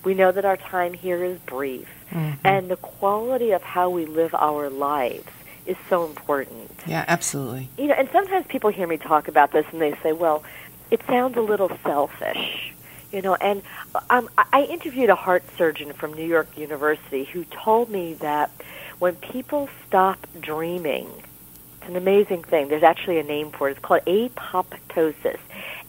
We 0.05 0.15
know 0.15 0.31
that 0.31 0.45
our 0.45 0.57
time 0.57 0.93
here 0.93 1.25
is 1.25 1.39
brief, 1.41 1.89
mm-hmm. 2.11 2.47
and 2.47 2.71
the 2.71 2.77
quality 2.77 3.51
of 3.51 3.63
how 3.63 3.91
we 3.91 4.07
live 4.07 4.35
our 4.35 4.71
lives 4.71 5.27
is 5.67 5.77
so 5.89 6.05
important 6.07 6.71
Yeah, 6.87 7.05
absolutely. 7.09 7.69
you 7.79 7.87
know, 7.89 7.95
and 7.95 8.09
sometimes 8.11 8.47
people 8.47 8.71
hear 8.71 8.87
me 8.87 8.97
talk 8.97 9.29
about 9.29 9.53
this 9.53 9.67
and 9.73 9.81
they 9.81 9.95
say, 10.03 10.13
well, 10.13 10.43
it 10.91 11.01
sounds 11.07 11.37
a 11.37 11.41
little 11.41 11.71
selfish. 11.83 12.73
You 13.13 13.23
know, 13.23 13.35
and 13.37 13.63
um, 14.11 14.29
I 14.37 14.45
I 14.53 14.63
interviewed 14.65 15.11
a 15.11 15.15
heart 15.15 15.45
surgeon 15.57 15.93
from 15.93 16.15
New 16.15 16.27
York 16.27 16.57
University 16.57 17.25
who 17.25 17.45
told 17.45 17.89
me 17.91 18.15
that 18.15 18.51
when 18.99 19.15
people 19.17 19.69
stop 19.87 20.19
dreaming, 20.41 21.09
it's 21.81 21.89
an 21.89 21.97
amazing 21.97 22.43
thing. 22.43 22.69
There's 22.69 22.83
actually 22.83 23.19
a 23.19 23.23
name 23.23 23.51
for 23.53 23.69
it. 23.69 23.73
It's 23.73 23.81
called 23.81 24.05
apoptosis. 24.07 25.39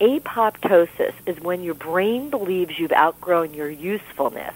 Apoptosis 0.01 1.13
is 1.25 1.39
when 1.39 1.63
your 1.63 1.73
brain 1.73 2.29
believes 2.29 2.77
you've 2.77 2.91
outgrown 2.91 3.53
your 3.53 3.69
usefulness, 3.69 4.53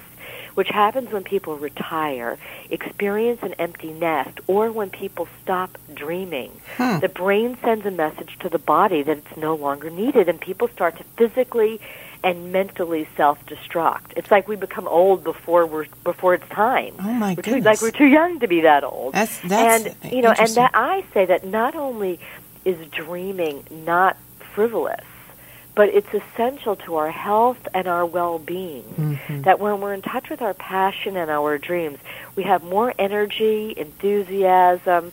which 0.56 0.70
happens 0.70 1.12
when 1.12 1.24
people 1.24 1.58
retire, 1.58 2.38
experience 2.70 3.42
an 3.44 3.54
empty 3.60 3.94
nest, 3.94 4.40
or 4.48 4.72
when 4.72 4.90
people 4.90 5.28
stop 5.42 5.78
dreaming. 5.94 6.52
Hmm. 6.78 7.00
The 7.00 7.10
brain 7.10 7.58
sends 7.64 7.86
a 7.86 7.92
message 7.92 8.38
to 8.40 8.50
the 8.50 8.60
body 8.60 9.04
that 9.04 9.18
it's 9.18 9.38
no 9.38 9.56
longer 9.56 9.90
needed, 9.90 10.30
and 10.30 10.40
people 10.40 10.68
start 10.68 10.98
to 10.98 11.04
physically 11.18 11.80
and 12.24 12.52
mentally 12.52 13.08
self-destruct. 13.18 14.14
It's 14.16 14.30
like 14.30 14.48
we 14.48 14.56
become 14.56 14.88
old 14.88 15.24
before 15.24 15.66
we're 15.66 15.88
before 16.04 16.36
it's 16.36 16.48
time. 16.50 16.94
Oh, 17.00 17.14
my 17.14 17.30
we're 17.32 17.42
too, 17.42 17.52
goodness. 17.56 17.66
like 17.66 17.82
we're 17.82 17.98
too 17.98 18.06
young 18.06 18.40
to 18.40 18.48
be 18.48 18.62
that 18.62 18.84
old. 18.84 19.14
That's- 19.14 19.40
that's 19.44 19.86
and 20.04 20.14
you 20.14 20.22
know, 20.22 20.32
and 20.32 20.50
that 20.56 20.72
I 20.74 21.04
say 21.14 21.26
that 21.26 21.46
not 21.46 21.76
only 21.76 22.20
is 22.64 22.78
dreaming 22.92 23.64
not 23.72 24.18
frivolous, 24.54 25.04
but 25.82 25.90
it's 25.96 26.14
essential 26.14 26.76
to 26.76 26.98
our 26.98 27.10
health 27.10 27.68
and 27.74 27.88
our 27.88 28.06
well-being. 28.06 28.84
Mm-hmm. 28.84 29.42
That 29.42 29.60
when 29.60 29.82
we're 29.82 29.96
in 29.96 30.04
touch 30.04 30.30
with 30.30 30.44
our 30.44 30.54
passion 30.54 31.18
and 31.18 31.32
our 31.32 31.58
dreams, 31.58 31.98
we 32.36 32.44
have 32.44 32.64
more 32.64 32.94
energy, 33.00 33.74
enthusiasm, 33.76 35.12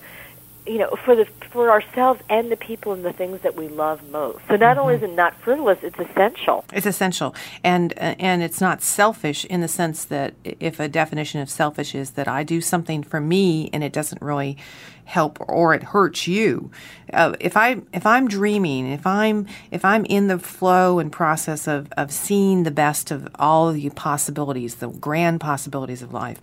you 0.69 0.79
know, 0.79 0.91
for 1.05 1.17
the 1.17 1.27
for 1.51 1.71
ourselves 1.71 2.21
and 2.29 2.53
the 2.53 2.57
people 2.57 2.93
and 2.93 3.05
the 3.05 3.13
things 3.13 3.41
that 3.41 3.57
we 3.57 3.69
love 3.69 4.09
most. 4.11 4.39
So 4.49 4.57
not 4.57 4.77
only 4.79 4.95
is 4.95 5.01
Mm-hmm. 5.01 5.13
it 5.13 5.17
not 5.17 5.35
frivolous, 5.41 5.79
it's 5.83 5.99
essential. 5.99 6.65
It's 6.73 6.87
essential, 6.87 7.35
and 7.65 7.93
uh, 7.95 8.15
and 8.19 8.43
it's 8.43 8.61
not 8.61 8.83
selfish 8.83 9.45
in 9.47 9.61
the 9.61 9.69
sense 9.69 10.05
that 10.07 10.35
if 10.45 10.79
a 10.81 10.89
definition 10.89 11.41
of 11.41 11.49
selfish 11.49 11.95
is 11.95 12.11
that 12.13 12.29
I 12.29 12.43
do 12.43 12.61
something 12.61 13.03
for 13.03 13.21
me 13.21 13.71
and 13.73 13.83
it 13.83 13.93
doesn't 13.93 14.21
really 14.21 14.57
help 15.05 15.39
or 15.49 15.73
it 15.73 15.83
hurts 15.83 16.27
you. 16.29 16.71
Uh, 17.13 17.33
if 17.41 17.57
I 17.57 17.81
if 17.95 18.05
I'm 18.05 18.29
dreaming, 18.29 18.91
if 18.93 19.07
I'm 19.07 19.47
if 19.71 19.85
I'm 19.85 20.05
in 20.05 20.29
the 20.29 20.39
flow 20.39 20.99
and 20.99 21.11
process 21.11 21.67
of 21.67 21.91
of 21.97 22.13
seeing 22.13 22.65
the 22.65 22.71
best 22.71 23.11
of 23.11 23.29
all 23.37 23.73
the 23.73 23.89
possibilities, 23.91 24.77
the 24.77 24.89
grand 24.89 25.41
possibilities 25.41 26.03
of 26.03 26.13
life, 26.13 26.41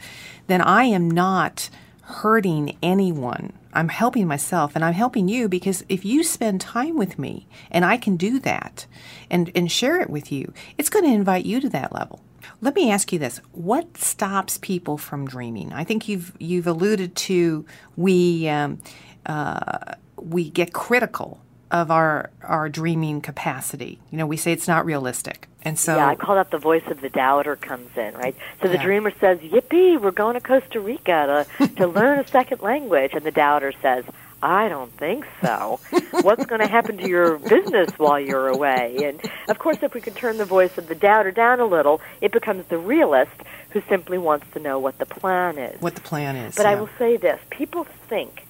then 0.47 0.61
I 0.61 0.85
am 0.85 1.11
not 1.11 1.69
hurting 2.01 2.77
anyone. 2.81 3.53
I'm 3.75 3.89
helping 3.89 4.25
myself 4.27 4.75
and 4.75 4.83
I'm 4.83 4.93
helping 4.93 5.27
you 5.27 5.47
because 5.49 5.83
if 5.89 6.05
you 6.05 6.23
spend 6.23 6.61
time 6.61 6.95
with 6.95 7.19
me 7.19 7.47
and 7.69 7.83
I 7.85 7.97
can 7.97 8.15
do 8.15 8.39
that 8.39 8.87
and, 9.29 9.51
and 9.53 9.71
share 9.71 10.01
it 10.01 10.09
with 10.09 10.31
you, 10.31 10.53
it's 10.77 10.89
going 10.89 11.05
to 11.05 11.11
invite 11.11 11.45
you 11.45 11.59
to 11.59 11.69
that 11.69 11.93
level. 11.93 12.21
Let 12.61 12.75
me 12.75 12.89
ask 12.89 13.11
you 13.11 13.19
this. 13.19 13.41
What 13.51 13.97
stops 13.97 14.57
people 14.57 14.97
from 14.97 15.27
dreaming? 15.27 15.73
I 15.73 15.83
think 15.83 16.07
you've 16.07 16.31
you've 16.39 16.67
alluded 16.67 17.15
to 17.15 17.65
we 17.97 18.47
um, 18.47 18.79
uh, 19.25 19.95
we 20.17 20.49
get 20.49 20.71
critical 20.71 21.41
of 21.81 21.91
our 21.91 22.29
our 22.43 22.69
dreaming 22.69 23.21
capacity. 23.21 23.99
You 24.11 24.17
know, 24.17 24.25
we 24.27 24.37
say 24.37 24.51
it's 24.51 24.67
not 24.67 24.85
realistic. 24.85 25.47
And 25.63 25.79
so 25.79 25.95
yeah, 25.95 26.07
I 26.09 26.15
call 26.15 26.35
that 26.35 26.51
the 26.51 26.57
voice 26.59 26.85
of 26.87 27.01
the 27.01 27.09
doubter 27.09 27.55
comes 27.55 27.89
in, 27.97 28.13
right? 28.15 28.35
So 28.61 28.67
the 28.67 28.75
Yeah. 28.75 28.83
dreamer 28.83 29.11
says, 29.19 29.39
"Yippee, 29.39 29.99
we're 29.99 30.11
going 30.11 30.35
to 30.35 30.39
Costa 30.41 30.79
Rica 30.79 31.45
to 31.59 31.65
to 31.77 31.87
learn 31.99 32.19
a 32.19 32.27
second 32.29 32.61
language," 32.61 33.11
and 33.13 33.23
the 33.25 33.31
doubter 33.31 33.73
says, 33.81 34.03
"I 34.43 34.69
don't 34.69 34.91
think 34.93 35.25
so. 35.41 35.79
What's 36.21 36.45
going 36.45 36.61
to 36.61 36.67
happen 36.67 36.97
to 36.97 37.03
your 37.03 37.37
business 37.39 37.89
while 37.97 38.19
you're 38.19 38.47
away?" 38.47 39.03
And 39.05 39.19
of 39.49 39.57
course, 39.57 39.77
if 39.81 39.93
we 39.95 40.01
can 40.01 40.13
turn 40.13 40.37
the 40.37 40.45
voice 40.45 40.77
of 40.77 40.87
the 40.87 40.95
doubter 40.95 41.31
down 41.31 41.59
a 41.59 41.65
little, 41.65 41.99
it 42.21 42.31
becomes 42.31 42.65
the 42.67 42.77
realist 42.77 43.31
who 43.71 43.81
simply 43.89 44.17
wants 44.19 44.45
to 44.53 44.59
know 44.59 44.77
what 44.79 44.97
the 44.99 45.05
plan 45.05 45.57
is. 45.57 45.81
what 45.81 45.95
the 45.95 46.01
plan 46.01 46.35
is. 46.35 46.55
But 46.55 46.67
I 46.67 46.75
will 46.75 46.89
say 46.99 47.17
this: 47.17 47.39
people 47.49 47.85
think 48.07 48.44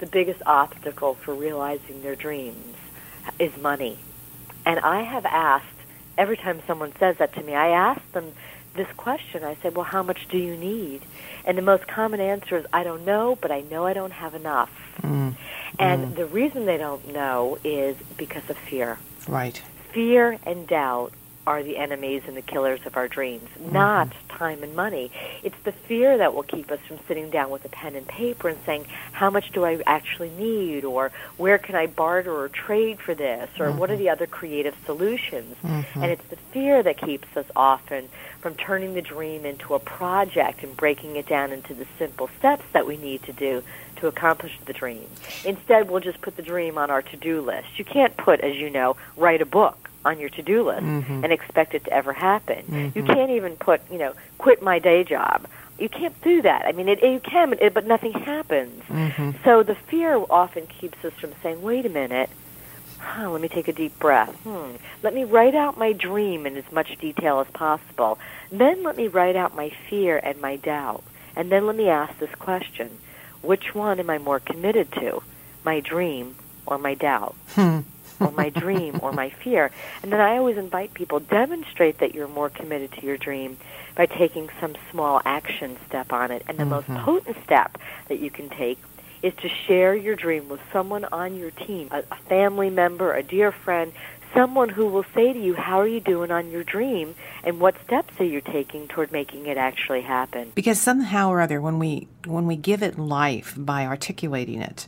the 0.00 0.06
biggest 0.06 0.42
obstacle 0.46 1.14
for 1.14 1.34
realizing 1.34 2.02
their 2.02 2.16
dreams 2.16 2.74
is 3.38 3.56
money. 3.58 3.98
And 4.66 4.80
I 4.80 5.02
have 5.02 5.24
asked 5.26 5.66
every 6.18 6.36
time 6.36 6.60
someone 6.66 6.92
says 6.98 7.16
that 7.18 7.34
to 7.34 7.42
me, 7.42 7.54
I 7.54 7.68
ask 7.68 8.00
them 8.12 8.32
this 8.74 8.88
question. 8.96 9.44
I 9.44 9.56
say, 9.56 9.68
"Well, 9.68 9.84
how 9.84 10.02
much 10.02 10.28
do 10.28 10.38
you 10.38 10.56
need?" 10.56 11.02
And 11.44 11.56
the 11.56 11.62
most 11.62 11.86
common 11.86 12.20
answer 12.20 12.56
is, 12.56 12.66
"I 12.72 12.82
don't 12.82 13.04
know, 13.04 13.36
but 13.40 13.50
I 13.50 13.60
know 13.62 13.86
I 13.86 13.92
don't 13.92 14.12
have 14.12 14.34
enough." 14.34 14.70
Mm. 15.02 15.34
And 15.78 16.16
the 16.16 16.26
reason 16.26 16.66
they 16.66 16.76
don't 16.76 17.12
know 17.12 17.58
is 17.64 17.96
because 18.16 18.48
of 18.48 18.56
fear. 18.56 18.98
right. 19.28 19.60
Fear 19.92 20.38
and 20.46 20.66
doubt 20.66 21.12
are 21.50 21.64
the 21.64 21.78
enemies 21.78 22.22
and 22.28 22.36
the 22.36 22.42
killers 22.42 22.78
of 22.86 22.96
our 22.96 23.08
dreams, 23.08 23.48
mm-hmm. 23.58 23.72
not 23.72 24.12
time 24.28 24.62
and 24.62 24.76
money. 24.76 25.10
It's 25.42 25.58
the 25.64 25.72
fear 25.72 26.16
that 26.18 26.32
will 26.32 26.44
keep 26.44 26.70
us 26.70 26.78
from 26.86 27.00
sitting 27.08 27.28
down 27.28 27.50
with 27.50 27.64
a 27.64 27.68
pen 27.68 27.96
and 27.96 28.06
paper 28.06 28.48
and 28.48 28.58
saying, 28.64 28.86
how 29.10 29.30
much 29.30 29.50
do 29.50 29.64
I 29.64 29.82
actually 29.84 30.30
need? 30.30 30.84
Or 30.84 31.10
where 31.38 31.58
can 31.58 31.74
I 31.74 31.88
barter 31.88 32.32
or 32.32 32.48
trade 32.48 33.00
for 33.00 33.16
this? 33.16 33.50
Or 33.58 33.72
what 33.72 33.90
are 33.90 33.94
mm-hmm. 33.94 34.02
the 34.04 34.10
other 34.10 34.28
creative 34.28 34.76
solutions? 34.86 35.56
Mm-hmm. 35.64 36.02
And 36.04 36.12
it's 36.12 36.24
the 36.26 36.36
fear 36.36 36.84
that 36.84 36.98
keeps 36.98 37.36
us 37.36 37.46
often 37.56 38.08
from 38.40 38.54
turning 38.54 38.94
the 38.94 39.02
dream 39.02 39.44
into 39.44 39.74
a 39.74 39.80
project 39.80 40.62
and 40.62 40.76
breaking 40.76 41.16
it 41.16 41.26
down 41.26 41.50
into 41.50 41.74
the 41.74 41.86
simple 41.98 42.30
steps 42.38 42.62
that 42.72 42.86
we 42.86 42.96
need 42.96 43.24
to 43.24 43.32
do 43.32 43.64
to 43.96 44.06
accomplish 44.06 44.56
the 44.66 44.72
dream. 44.72 45.08
Instead, 45.44 45.90
we'll 45.90 46.00
just 46.00 46.20
put 46.20 46.36
the 46.36 46.42
dream 46.42 46.78
on 46.78 46.92
our 46.92 47.02
to-do 47.02 47.40
list. 47.40 47.76
You 47.76 47.84
can't 47.84 48.16
put, 48.16 48.40
as 48.40 48.54
you 48.54 48.70
know, 48.70 48.96
write 49.16 49.42
a 49.42 49.46
book 49.46 49.89
on 50.04 50.18
your 50.18 50.28
to-do 50.30 50.64
list 50.64 50.82
mm-hmm. 50.82 51.24
and 51.24 51.32
expect 51.32 51.74
it 51.74 51.84
to 51.84 51.92
ever 51.92 52.12
happen. 52.12 52.64
You 52.68 53.02
mm-hmm. 53.02 53.06
can't 53.06 53.30
even 53.30 53.56
put, 53.56 53.82
you 53.90 53.98
know, 53.98 54.14
quit 54.38 54.62
my 54.62 54.78
day 54.78 55.04
job. 55.04 55.46
You 55.78 55.88
can't 55.88 56.20
do 56.22 56.42
that. 56.42 56.66
I 56.66 56.72
mean, 56.72 56.88
it, 56.88 57.02
you 57.02 57.20
can, 57.20 57.50
but, 57.50 57.62
it, 57.62 57.74
but 57.74 57.86
nothing 57.86 58.12
happens. 58.12 58.82
Mm-hmm. 58.84 59.30
So 59.44 59.62
the 59.62 59.74
fear 59.74 60.22
often 60.28 60.66
keeps 60.66 61.04
us 61.04 61.12
from 61.14 61.32
saying, 61.42 61.62
wait 61.62 61.86
a 61.86 61.88
minute, 61.88 62.30
huh, 62.98 63.30
let 63.30 63.40
me 63.40 63.48
take 63.48 63.68
a 63.68 63.72
deep 63.72 63.98
breath. 63.98 64.34
Hmm. 64.42 64.76
Let 65.02 65.14
me 65.14 65.24
write 65.24 65.54
out 65.54 65.78
my 65.78 65.92
dream 65.92 66.46
in 66.46 66.56
as 66.56 66.70
much 66.70 66.98
detail 66.98 67.40
as 67.40 67.48
possible. 67.48 68.18
Then 68.52 68.82
let 68.82 68.96
me 68.96 69.08
write 69.08 69.36
out 69.36 69.56
my 69.56 69.70
fear 69.88 70.18
and 70.22 70.40
my 70.40 70.56
doubt. 70.56 71.02
And 71.34 71.50
then 71.50 71.66
let 71.66 71.76
me 71.76 71.88
ask 71.88 72.18
this 72.18 72.34
question. 72.34 72.98
Which 73.42 73.74
one 73.74 74.00
am 74.00 74.10
I 74.10 74.18
more 74.18 74.38
committed 74.38 74.92
to? 74.92 75.22
My 75.64 75.80
dream 75.80 76.36
or 76.66 76.76
my 76.78 76.94
doubt? 76.94 77.34
Hmm. 77.50 77.80
Or 78.20 78.30
my 78.32 78.50
dream 78.50 79.00
or 79.02 79.12
my 79.12 79.30
fear? 79.30 79.70
And 80.02 80.12
then 80.12 80.20
I 80.20 80.36
always 80.36 80.56
invite 80.56 80.94
people, 80.94 81.20
demonstrate 81.20 81.98
that 81.98 82.14
you're 82.14 82.28
more 82.28 82.50
committed 82.50 82.92
to 82.92 83.06
your 83.06 83.16
dream 83.16 83.56
by 83.94 84.06
taking 84.06 84.48
some 84.60 84.76
small 84.90 85.20
action 85.24 85.76
step 85.86 86.12
on 86.12 86.30
it. 86.30 86.42
And 86.46 86.58
the 86.58 86.64
most 86.64 86.86
mm-hmm. 86.86 87.04
potent 87.04 87.36
step 87.44 87.78
that 88.08 88.18
you 88.18 88.30
can 88.30 88.48
take 88.48 88.78
is 89.22 89.34
to 89.42 89.48
share 89.48 89.94
your 89.94 90.16
dream 90.16 90.48
with 90.48 90.60
someone 90.72 91.04
on 91.12 91.36
your 91.36 91.50
team, 91.50 91.88
a, 91.90 92.02
a 92.10 92.16
family 92.28 92.70
member, 92.70 93.14
a 93.14 93.22
dear 93.22 93.52
friend, 93.52 93.92
someone 94.34 94.68
who 94.68 94.86
will 94.86 95.04
say 95.14 95.32
to 95.32 95.38
you, 95.38 95.54
how 95.54 95.80
are 95.80 95.86
you 95.86 96.00
doing 96.00 96.30
on 96.30 96.50
your 96.50 96.64
dream 96.64 97.14
and 97.44 97.60
what 97.60 97.74
steps 97.84 98.12
are 98.20 98.24
you 98.24 98.40
taking 98.40 98.88
toward 98.88 99.12
making 99.12 99.46
it 99.46 99.56
actually 99.56 100.02
happen? 100.02 100.52
because 100.54 100.80
somehow 100.80 101.28
or 101.28 101.40
other 101.40 101.60
when 101.60 101.78
we 101.78 102.08
when 102.26 102.46
we 102.46 102.56
give 102.56 102.82
it 102.82 102.98
life 102.98 103.54
by 103.56 103.86
articulating 103.86 104.60
it 104.60 104.86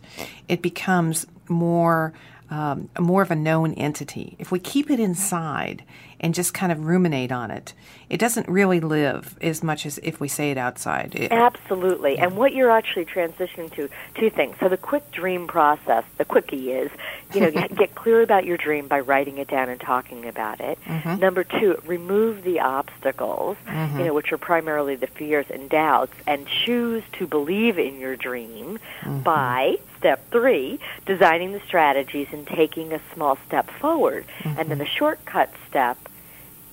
it 0.49 0.63
becomes 0.63 1.27
more 1.49 2.13
um, 2.53 2.91
more 3.01 3.23
of 3.23 3.31
a 3.31 3.37
known 3.37 3.73
entity 3.75 4.37
if 4.39 4.53
we 4.53 4.59
keep 4.59 4.91
it 4.91 5.01
inside 5.01 5.83
and 6.21 6.35
just 6.35 6.53
kind 6.53 6.71
of 6.71 6.85
ruminate 6.85 7.33
on 7.33 7.51
it 7.51 7.73
it 8.11 8.21
doesn't 8.21 8.47
really 8.47 8.79
live 8.79 9.39
as 9.41 9.63
much 9.63 9.87
as 9.87 9.99
if 10.03 10.21
we 10.21 10.29
say 10.29 10.51
it 10.51 10.59
outside 10.59 11.15
It- 11.15 11.33
Absolutely. 11.33 12.19
And 12.19 12.37
what 12.37 12.53
you're 12.53 12.71
actually 12.71 13.07
transitioning 13.07 13.73
to, 13.73 13.89
two 14.15 14.29
things. 14.29 14.57
So 14.61 14.69
the 14.69 14.77
quick 14.77 15.11
dream 15.11 15.47
process, 15.47 16.05
the 16.19 16.27
quickie 16.27 16.73
is, 16.73 16.91
you 17.33 17.41
know, 17.41 17.51
get 17.51 17.75
get 17.83 17.95
clear 17.95 18.21
about 18.21 18.45
your 18.45 18.59
dream 18.59 18.87
by 18.87 19.01
writing 19.01 19.39
it 19.39 19.49
down 19.49 19.71
and 19.71 19.81
talking 19.81 20.27
about 20.27 20.61
it. 20.61 20.79
Mm-hmm. 20.85 21.21
Number 21.21 21.43
two, 21.43 21.81
remove 21.87 22.43
the 22.43 22.61
obstacles, 22.61 23.57
mm-hmm. 23.67 23.99
you 23.99 24.05
know, 24.05 24.15
which 24.15 24.31
are 24.31 24.39
primarily 24.39 24.95
the 24.95 25.07
fears 25.07 25.47
and 25.49 25.71
doubts, 25.71 26.15
and 26.27 26.47
choose 26.47 27.03
to 27.13 27.27
believe 27.27 27.79
in 27.79 27.99
your 27.99 28.17
dream 28.17 28.79
mm-hmm. 29.01 29.21
by 29.21 29.79
step 30.03 30.29
three, 30.33 30.81
designing 31.07 31.53
the 31.53 31.61
strategies 31.61 32.27
and 32.33 32.45
taking 32.45 32.93
a 32.93 33.01
small 33.15 33.39
step 33.47 33.71
forward. 33.71 34.25
Mm-hmm. 34.41 34.59
And 34.59 34.69
then 34.69 34.79
the 34.79 34.87
shortcut 34.87 35.49
step 35.69 35.97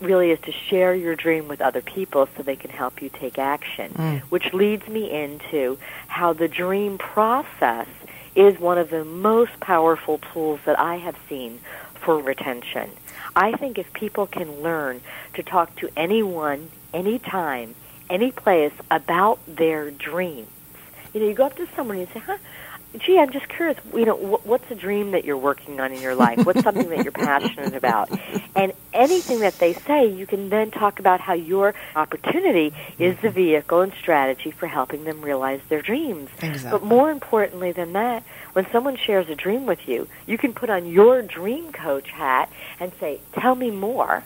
really 0.02 0.32
is 0.32 0.40
to 0.40 0.52
share 0.52 0.96
your 0.96 1.16
dream 1.16 1.48
with 1.48 1.62
other 1.62 1.82
people 1.82 2.28
so 2.36 2.42
they 2.42 2.56
can 2.56 2.72
help 2.72 3.04
you 3.04 3.10
take 3.10 3.38
action, 3.38 3.92
mm. 3.94 4.20
which 4.32 4.52
leads 4.52 4.88
me 4.88 5.12
into 5.12 5.78
how 6.08 6.34
the 6.34 6.48
dream 6.48 6.98
process 6.98 7.88
is 8.34 8.60
one 8.60 8.80
of 8.80 8.90
the 8.90 9.06
most 9.06 9.60
powerful 9.60 10.18
tools 10.34 10.60
that 10.66 10.80
I 10.80 10.96
have 10.96 11.18
seen 11.28 11.60
for 11.96 12.18
retention. 12.18 12.90
I 13.36 13.52
think 13.52 13.78
if 13.78 13.92
people 13.94 14.26
can 14.26 14.62
learn 14.64 15.02
to 15.36 15.44
talk 15.44 15.76
to 15.78 15.90
anyone, 15.96 16.72
anytime, 16.94 17.76
any 18.10 18.32
place 18.32 18.74
about 18.90 19.40
their 19.46 19.92
dreams, 19.92 20.48
you 21.14 21.20
know, 21.20 21.28
you 21.28 21.34
go 21.34 21.46
up 21.46 21.56
to 21.58 21.68
someone 21.76 21.98
and 21.98 22.08
you 22.08 22.14
say, 22.14 22.20
huh, 22.20 22.38
gee, 22.98 23.20
I'm 23.20 23.32
just 23.32 23.48
curious. 23.50 23.78
You 23.94 24.06
know, 24.06 24.16
what's 24.16 24.70
a 24.72 24.76
dream 24.76 25.12
that 25.12 25.24
you're 25.24 25.38
working 25.38 25.80
on 25.80 25.92
in 25.92 26.02
your 26.02 26.16
life? 26.16 26.44
What's 26.46 26.64
something 26.64 26.90
that 26.90 27.04
you're 27.04 27.12
passionate 27.12 27.76
about? 27.76 28.10
And 28.56 28.74
anything 28.94 29.40
that 29.40 29.58
they 29.60 29.74
say, 29.74 30.08
you 30.12 30.28
can 30.28 30.50
then 30.50 30.70
talk 30.72 31.00
about 31.00 31.22
how 31.22 31.34
your 31.34 31.74
opportunity 31.96 32.74
is 32.98 33.18
the 33.22 33.30
vehicle 33.30 33.82
and 33.82 33.94
strategy 33.94 34.52
for 34.52 34.68
helping 34.68 35.06
them 35.06 35.22
realize 35.22 35.62
their 35.70 35.82
dreams. 35.82 36.30
Exactly. 36.42 36.72
But 36.72 36.84
more 36.84 37.10
importantly 37.10 37.72
than 37.72 37.94
that, 37.94 38.24
when 38.54 38.70
someone 38.72 38.98
shares 38.98 39.30
a 39.30 39.36
dream 39.36 39.66
with 39.66 39.88
you, 39.88 40.10
you 40.26 40.38
can 40.38 40.54
put 40.54 40.70
on 40.70 40.88
your 40.88 41.22
dream 41.22 41.72
coach 41.72 42.10
hat 42.10 42.50
and 42.82 42.92
say, 43.00 43.20
"Tell 43.34 43.56
me 43.56 43.72
more." 43.72 44.24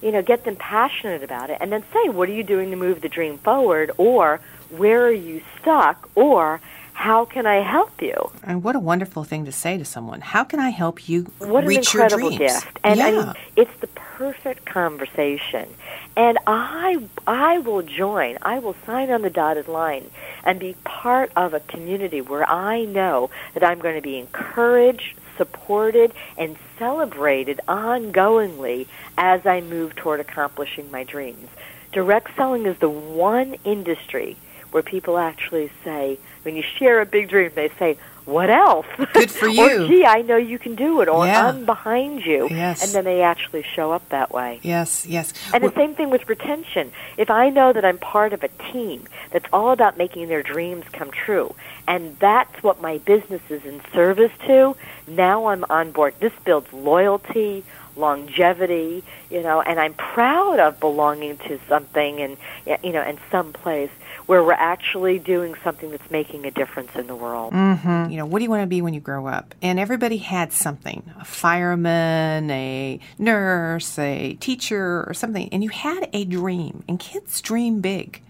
You 0.00 0.12
know, 0.12 0.22
get 0.22 0.44
them 0.44 0.54
passionate 0.56 1.24
about 1.24 1.50
it, 1.50 1.58
and 1.60 1.72
then 1.72 1.82
say, 1.92 2.08
"What 2.08 2.28
are 2.28 2.32
you 2.32 2.44
doing 2.44 2.70
to 2.70 2.76
move 2.76 3.00
the 3.00 3.08
dream 3.08 3.38
forward?" 3.38 3.90
or 3.96 4.40
"Where 4.70 5.06
are 5.06 5.10
you 5.10 5.40
stuck?" 5.60 6.08
or 6.14 6.60
how 6.96 7.26
can 7.26 7.44
I 7.44 7.56
help 7.56 8.00
you? 8.00 8.30
And 8.42 8.64
what 8.64 8.74
a 8.74 8.80
wonderful 8.80 9.22
thing 9.22 9.44
to 9.44 9.52
say 9.52 9.76
to 9.76 9.84
someone. 9.84 10.22
How 10.22 10.44
can 10.44 10.58
I 10.58 10.70
help 10.70 11.10
you 11.10 11.24
what 11.38 11.66
reach 11.66 11.92
your 11.92 12.08
dreams? 12.08 12.22
What 12.22 12.32
an 12.32 12.32
incredible 12.32 12.38
gift. 12.38 12.78
And 12.82 12.98
yeah. 12.98 13.06
I 13.06 13.10
mean, 13.12 13.34
it's 13.54 13.80
the 13.80 13.86
perfect 13.88 14.64
conversation. 14.64 15.68
And 16.16 16.38
I 16.46 17.06
I 17.26 17.58
will 17.58 17.82
join. 17.82 18.38
I 18.40 18.60
will 18.60 18.74
sign 18.86 19.10
on 19.10 19.20
the 19.20 19.28
dotted 19.28 19.68
line 19.68 20.10
and 20.42 20.58
be 20.58 20.74
part 20.84 21.30
of 21.36 21.52
a 21.52 21.60
community 21.60 22.22
where 22.22 22.48
I 22.48 22.86
know 22.86 23.28
that 23.52 23.62
I'm 23.62 23.78
going 23.78 23.96
to 23.96 24.00
be 24.02 24.16
encouraged, 24.16 25.18
supported, 25.36 26.14
and 26.38 26.56
celebrated 26.78 27.60
ongoingly 27.68 28.86
as 29.18 29.44
I 29.44 29.60
move 29.60 29.96
toward 29.96 30.20
accomplishing 30.20 30.90
my 30.90 31.04
dreams. 31.04 31.50
Direct 31.92 32.34
selling 32.36 32.64
is 32.64 32.78
the 32.78 32.88
one 32.88 33.56
industry 33.64 34.38
where 34.76 34.82
people 34.82 35.16
actually 35.16 35.70
say, 35.82 36.18
when 36.42 36.54
you 36.54 36.62
share 36.62 37.00
a 37.00 37.06
big 37.06 37.30
dream, 37.30 37.50
they 37.54 37.70
say, 37.78 37.96
"What 38.26 38.50
else?" 38.50 38.84
Good 39.14 39.30
for 39.30 39.48
you. 39.58 39.84
or, 39.84 39.88
"Gee, 39.88 40.04
I 40.04 40.20
know 40.20 40.36
you 40.36 40.58
can 40.58 40.74
do 40.74 41.00
it," 41.00 41.08
or 41.08 41.24
yeah. 41.24 41.46
"I'm 41.46 41.64
behind 41.64 42.26
you," 42.26 42.46
yes. 42.50 42.84
and 42.84 42.92
then 42.92 43.04
they 43.04 43.22
actually 43.22 43.62
show 43.62 43.90
up 43.92 44.06
that 44.10 44.34
way. 44.34 44.60
Yes, 44.62 45.06
yes. 45.06 45.32
And 45.54 45.62
well, 45.62 45.72
the 45.72 45.76
same 45.76 45.94
thing 45.94 46.10
with 46.10 46.28
retention. 46.28 46.92
If 47.16 47.30
I 47.30 47.48
know 47.48 47.72
that 47.72 47.86
I'm 47.86 47.96
part 47.96 48.34
of 48.34 48.44
a 48.44 48.48
team 48.70 49.04
that's 49.30 49.46
all 49.50 49.70
about 49.70 49.96
making 49.96 50.28
their 50.28 50.42
dreams 50.42 50.84
come 50.92 51.10
true, 51.10 51.54
and 51.88 52.18
that's 52.18 52.62
what 52.62 52.82
my 52.82 52.98
business 52.98 53.40
is 53.48 53.64
in 53.64 53.80
service 53.94 54.32
to, 54.46 54.76
now 55.08 55.46
I'm 55.46 55.64
on 55.70 55.90
board. 55.92 56.16
This 56.20 56.34
builds 56.44 56.70
loyalty, 56.70 57.64
longevity, 57.96 59.02
you 59.30 59.42
know, 59.42 59.62
and 59.62 59.80
I'm 59.80 59.94
proud 59.94 60.60
of 60.60 60.78
belonging 60.80 61.38
to 61.48 61.58
something 61.66 62.20
and 62.20 62.36
you 62.84 62.92
know, 62.92 63.00
and 63.00 63.18
some 63.30 63.54
place 63.54 63.90
where 64.26 64.42
we're 64.42 64.52
actually 64.52 65.18
doing 65.18 65.54
something 65.62 65.90
that's 65.90 66.10
making 66.10 66.44
a 66.44 66.50
difference 66.50 66.94
in 66.96 67.06
the 67.06 67.14
world. 67.14 67.52
Mm-hmm. 67.52 68.10
You 68.10 68.16
know, 68.18 68.26
what 68.26 68.40
do 68.40 68.44
you 68.44 68.50
want 68.50 68.62
to 68.62 68.66
be 68.66 68.82
when 68.82 68.92
you 68.92 69.00
grow 69.00 69.26
up? 69.26 69.54
And 69.62 69.78
everybody 69.78 70.16
had 70.16 70.52
something 70.52 71.08
a 71.18 71.24
fireman, 71.24 72.50
a 72.50 73.00
nurse, 73.18 73.98
a 73.98 74.34
teacher, 74.34 75.04
or 75.06 75.14
something. 75.14 75.48
And 75.52 75.62
you 75.62 75.70
had 75.70 76.08
a 76.12 76.24
dream, 76.24 76.82
and 76.88 76.98
kids 76.98 77.40
dream 77.40 77.80
big. 77.80 78.22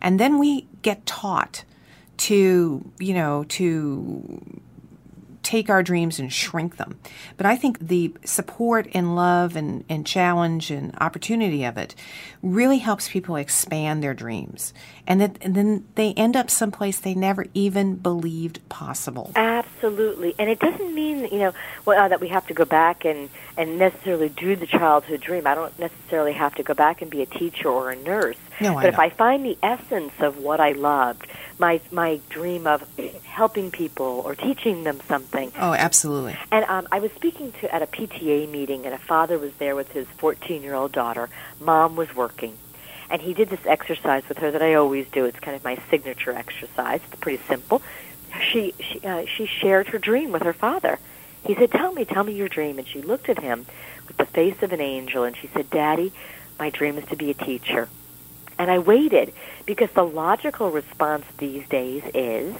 And 0.00 0.18
then 0.18 0.38
we 0.38 0.66
get 0.82 1.04
taught 1.06 1.64
to, 2.16 2.90
you 2.98 3.14
know, 3.14 3.44
to 3.44 4.40
take 5.44 5.70
our 5.70 5.82
dreams 5.82 6.18
and 6.18 6.32
shrink 6.32 6.76
them. 6.76 6.98
But 7.36 7.46
I 7.46 7.56
think 7.56 7.78
the 7.78 8.14
support 8.24 8.88
and 8.94 9.14
love 9.14 9.54
and, 9.54 9.84
and 9.88 10.06
challenge 10.06 10.70
and 10.70 10.96
opportunity 11.00 11.64
of 11.64 11.76
it 11.76 11.94
really 12.42 12.78
helps 12.78 13.08
people 13.08 13.36
expand 13.36 14.02
their 14.02 14.14
dreams. 14.14 14.74
And, 15.06 15.20
that, 15.20 15.38
and 15.40 15.54
then 15.54 15.86
they 15.94 16.12
end 16.14 16.34
up 16.34 16.50
someplace 16.50 16.98
they 16.98 17.14
never 17.14 17.46
even 17.54 17.96
believed 17.96 18.66
possible. 18.68 19.32
Absolutely. 19.36 20.34
And 20.38 20.48
it 20.48 20.58
doesn't 20.58 20.94
mean, 20.94 21.28
you 21.30 21.38
know, 21.38 21.54
well, 21.84 22.02
uh, 22.02 22.08
that 22.08 22.20
we 22.20 22.28
have 22.28 22.46
to 22.48 22.54
go 22.54 22.64
back 22.64 23.04
and, 23.04 23.28
and 23.56 23.78
necessarily 23.78 24.30
do 24.30 24.56
the 24.56 24.66
childhood 24.66 25.20
dream. 25.20 25.46
I 25.46 25.54
don't 25.54 25.78
necessarily 25.78 26.32
have 26.32 26.54
to 26.56 26.62
go 26.62 26.74
back 26.74 27.02
and 27.02 27.10
be 27.10 27.22
a 27.22 27.26
teacher 27.26 27.68
or 27.68 27.90
a 27.90 27.96
nurse. 27.96 28.38
No, 28.60 28.74
but 28.74 28.86
if 28.86 28.98
I 28.98 29.10
find 29.10 29.44
the 29.44 29.58
essence 29.62 30.12
of 30.20 30.38
what 30.38 30.60
I 30.60 30.72
loved, 30.72 31.26
my 31.58 31.80
my 31.90 32.20
dream 32.28 32.66
of 32.66 32.86
helping 33.24 33.70
people 33.70 34.22
or 34.24 34.34
teaching 34.34 34.84
them 34.84 35.00
something. 35.08 35.52
Oh, 35.58 35.74
absolutely. 35.74 36.36
And 36.52 36.64
um, 36.66 36.86
I 36.92 37.00
was 37.00 37.12
speaking 37.12 37.52
to 37.60 37.74
at 37.74 37.82
a 37.82 37.86
PTA 37.86 38.50
meeting, 38.50 38.84
and 38.86 38.94
a 38.94 38.98
father 38.98 39.38
was 39.38 39.52
there 39.54 39.74
with 39.74 39.90
his 39.92 40.06
14 40.18 40.62
year 40.62 40.74
old 40.74 40.92
daughter. 40.92 41.28
Mom 41.60 41.96
was 41.96 42.14
working, 42.14 42.56
and 43.10 43.20
he 43.20 43.34
did 43.34 43.50
this 43.50 43.64
exercise 43.66 44.22
with 44.28 44.38
her 44.38 44.50
that 44.50 44.62
I 44.62 44.74
always 44.74 45.08
do. 45.10 45.24
It's 45.24 45.38
kind 45.40 45.56
of 45.56 45.64
my 45.64 45.78
signature 45.90 46.32
exercise. 46.32 47.00
It's 47.10 47.20
pretty 47.20 47.42
simple. 47.48 47.82
She 48.40 48.74
she 48.80 49.00
uh, 49.04 49.24
she 49.26 49.46
shared 49.46 49.88
her 49.88 49.98
dream 49.98 50.32
with 50.32 50.42
her 50.42 50.52
father. 50.52 50.98
He 51.44 51.54
said, 51.54 51.70
"Tell 51.72 51.92
me, 51.92 52.04
tell 52.04 52.24
me 52.24 52.32
your 52.34 52.48
dream." 52.48 52.78
And 52.78 52.86
she 52.86 53.02
looked 53.02 53.28
at 53.28 53.40
him 53.40 53.66
with 54.08 54.16
the 54.16 54.26
face 54.26 54.62
of 54.62 54.72
an 54.72 54.80
angel, 54.80 55.24
and 55.24 55.36
she 55.36 55.48
said, 55.48 55.70
"Daddy, 55.70 56.12
my 56.58 56.70
dream 56.70 56.98
is 56.98 57.04
to 57.06 57.16
be 57.16 57.30
a 57.30 57.34
teacher." 57.34 57.88
And 58.58 58.70
I 58.70 58.78
waited 58.78 59.32
because 59.66 59.90
the 59.92 60.04
logical 60.04 60.70
response 60.70 61.24
these 61.38 61.66
days 61.68 62.02
is 62.14 62.54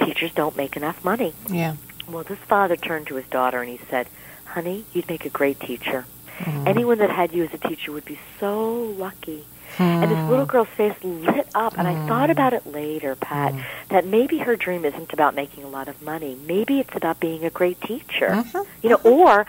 teachers 0.00 0.32
don't 0.34 0.56
make 0.56 0.76
enough 0.76 1.04
money. 1.04 1.32
Yeah. 1.48 1.76
Well, 2.08 2.24
this 2.24 2.38
father 2.40 2.76
turned 2.76 3.06
to 3.08 3.14
his 3.16 3.26
daughter 3.26 3.60
and 3.60 3.70
he 3.70 3.78
said, 3.88 4.08
Honey, 4.46 4.84
you'd 4.92 5.08
make 5.08 5.24
a 5.24 5.30
great 5.30 5.60
teacher. 5.60 6.04
Mm. 6.38 6.66
Anyone 6.66 6.98
that 6.98 7.10
had 7.10 7.32
you 7.32 7.44
as 7.44 7.54
a 7.54 7.58
teacher 7.58 7.92
would 7.92 8.04
be 8.04 8.18
so 8.40 8.72
lucky. 8.98 9.44
Mm. 9.78 10.02
And 10.02 10.10
this 10.10 10.28
little 10.28 10.44
girl's 10.44 10.68
face 10.68 10.94
lit 11.02 11.46
up, 11.54 11.78
and 11.78 11.88
I 11.88 12.06
thought 12.06 12.28
about 12.28 12.52
it 12.52 12.66
later, 12.66 13.14
Pat, 13.14 13.54
Mm. 13.54 13.62
that 13.88 14.04
maybe 14.06 14.38
her 14.38 14.56
dream 14.56 14.84
isn't 14.84 15.12
about 15.14 15.34
making 15.34 15.64
a 15.64 15.68
lot 15.68 15.88
of 15.88 16.02
money. 16.02 16.36
Maybe 16.46 16.80
it's 16.80 16.94
about 16.94 17.20
being 17.20 17.44
a 17.44 17.50
great 17.50 17.80
teacher. 17.80 18.28
Mhm. 18.30 18.66
You 18.82 18.90
know, 18.90 19.00
or 19.04 19.46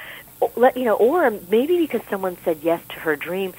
let 0.55 0.77
you 0.77 0.86
know, 0.86 0.95
or 0.95 1.29
maybe 1.49 1.77
because 1.77 2.01
someone 2.09 2.38
said 2.45 2.59
yes 2.62 2.81
to 2.89 2.99
her 2.99 3.15
dream, 3.17 3.53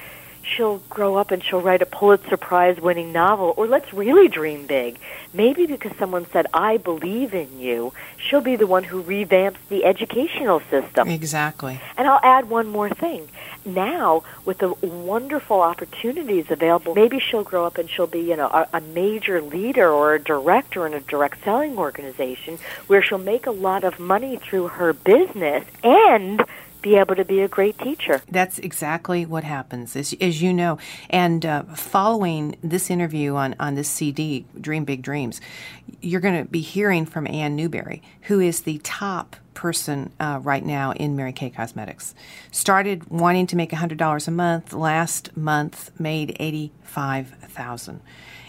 she'll 0.44 0.78
grow 0.90 1.16
up 1.16 1.30
and 1.30 1.42
she'll 1.42 1.60
write 1.60 1.82
a 1.82 1.86
Pulitzer 1.86 2.36
Prize 2.36 2.80
winning 2.80 3.12
novel. 3.12 3.54
Or 3.56 3.66
let's 3.66 3.92
really 3.92 4.28
dream 4.28 4.66
big. 4.66 4.98
Maybe 5.32 5.66
because 5.66 5.92
someone 5.98 6.26
said, 6.32 6.46
I 6.52 6.76
believe 6.76 7.34
in 7.34 7.58
you, 7.58 7.92
she'll 8.18 8.40
be 8.40 8.56
the 8.56 8.66
one 8.66 8.84
who 8.84 9.02
revamps 9.02 9.56
the 9.68 9.84
educational 9.84 10.60
system. 10.70 11.08
Exactly. 11.08 11.80
And 11.96 12.06
I'll 12.06 12.20
add 12.22 12.48
one 12.48 12.68
more 12.68 12.88
thing. 12.88 13.28
Now, 13.66 14.24
with 14.44 14.58
the 14.58 14.72
wonderful 14.72 15.60
opportunities 15.60 16.50
available, 16.50 16.94
maybe 16.94 17.18
she'll 17.18 17.44
grow 17.44 17.64
up 17.64 17.78
and 17.78 17.88
she'll 17.88 18.06
be, 18.06 18.20
you 18.20 18.36
know, 18.36 18.48
a, 18.48 18.68
a 18.74 18.80
major 18.80 19.40
leader 19.40 19.90
or 19.90 20.14
a 20.14 20.22
director 20.22 20.86
in 20.86 20.92
a 20.92 21.00
direct 21.00 21.42
selling 21.44 21.78
organization 21.78 22.58
where 22.86 23.02
she'll 23.02 23.18
make 23.18 23.46
a 23.46 23.50
lot 23.50 23.84
of 23.84 23.98
money 23.98 24.36
through 24.36 24.68
her 24.68 24.92
business 24.92 25.64
and 25.82 26.44
be 26.84 26.96
able 26.96 27.16
to 27.16 27.24
be 27.24 27.40
a 27.40 27.48
great 27.48 27.78
teacher. 27.78 28.20
That's 28.30 28.58
exactly 28.58 29.24
what 29.24 29.42
happens, 29.42 29.96
as, 29.96 30.14
as 30.20 30.42
you 30.42 30.52
know. 30.52 30.78
And 31.08 31.44
uh, 31.44 31.62
following 31.74 32.56
this 32.62 32.90
interview 32.90 33.34
on, 33.36 33.56
on 33.58 33.74
this 33.74 33.88
CD, 33.88 34.44
Dream 34.60 34.84
Big 34.84 35.00
Dreams, 35.00 35.40
you're 36.02 36.20
going 36.20 36.44
to 36.44 36.48
be 36.48 36.60
hearing 36.60 37.06
from 37.06 37.26
Ann 37.26 37.56
Newberry, 37.56 38.02
who 38.22 38.38
is 38.38 38.60
the 38.60 38.78
top 38.84 39.36
person 39.54 40.12
uh, 40.20 40.40
right 40.42 40.64
now 40.64 40.92
in 40.92 41.16
Mary 41.16 41.32
Kay 41.32 41.48
Cosmetics. 41.48 42.14
Started 42.50 43.08
wanting 43.08 43.46
to 43.46 43.56
make 43.56 43.70
$100 43.70 44.28
a 44.28 44.30
month. 44.30 44.74
Last 44.74 45.34
month 45.34 45.90
made 45.98 46.36
85000 46.38 48.02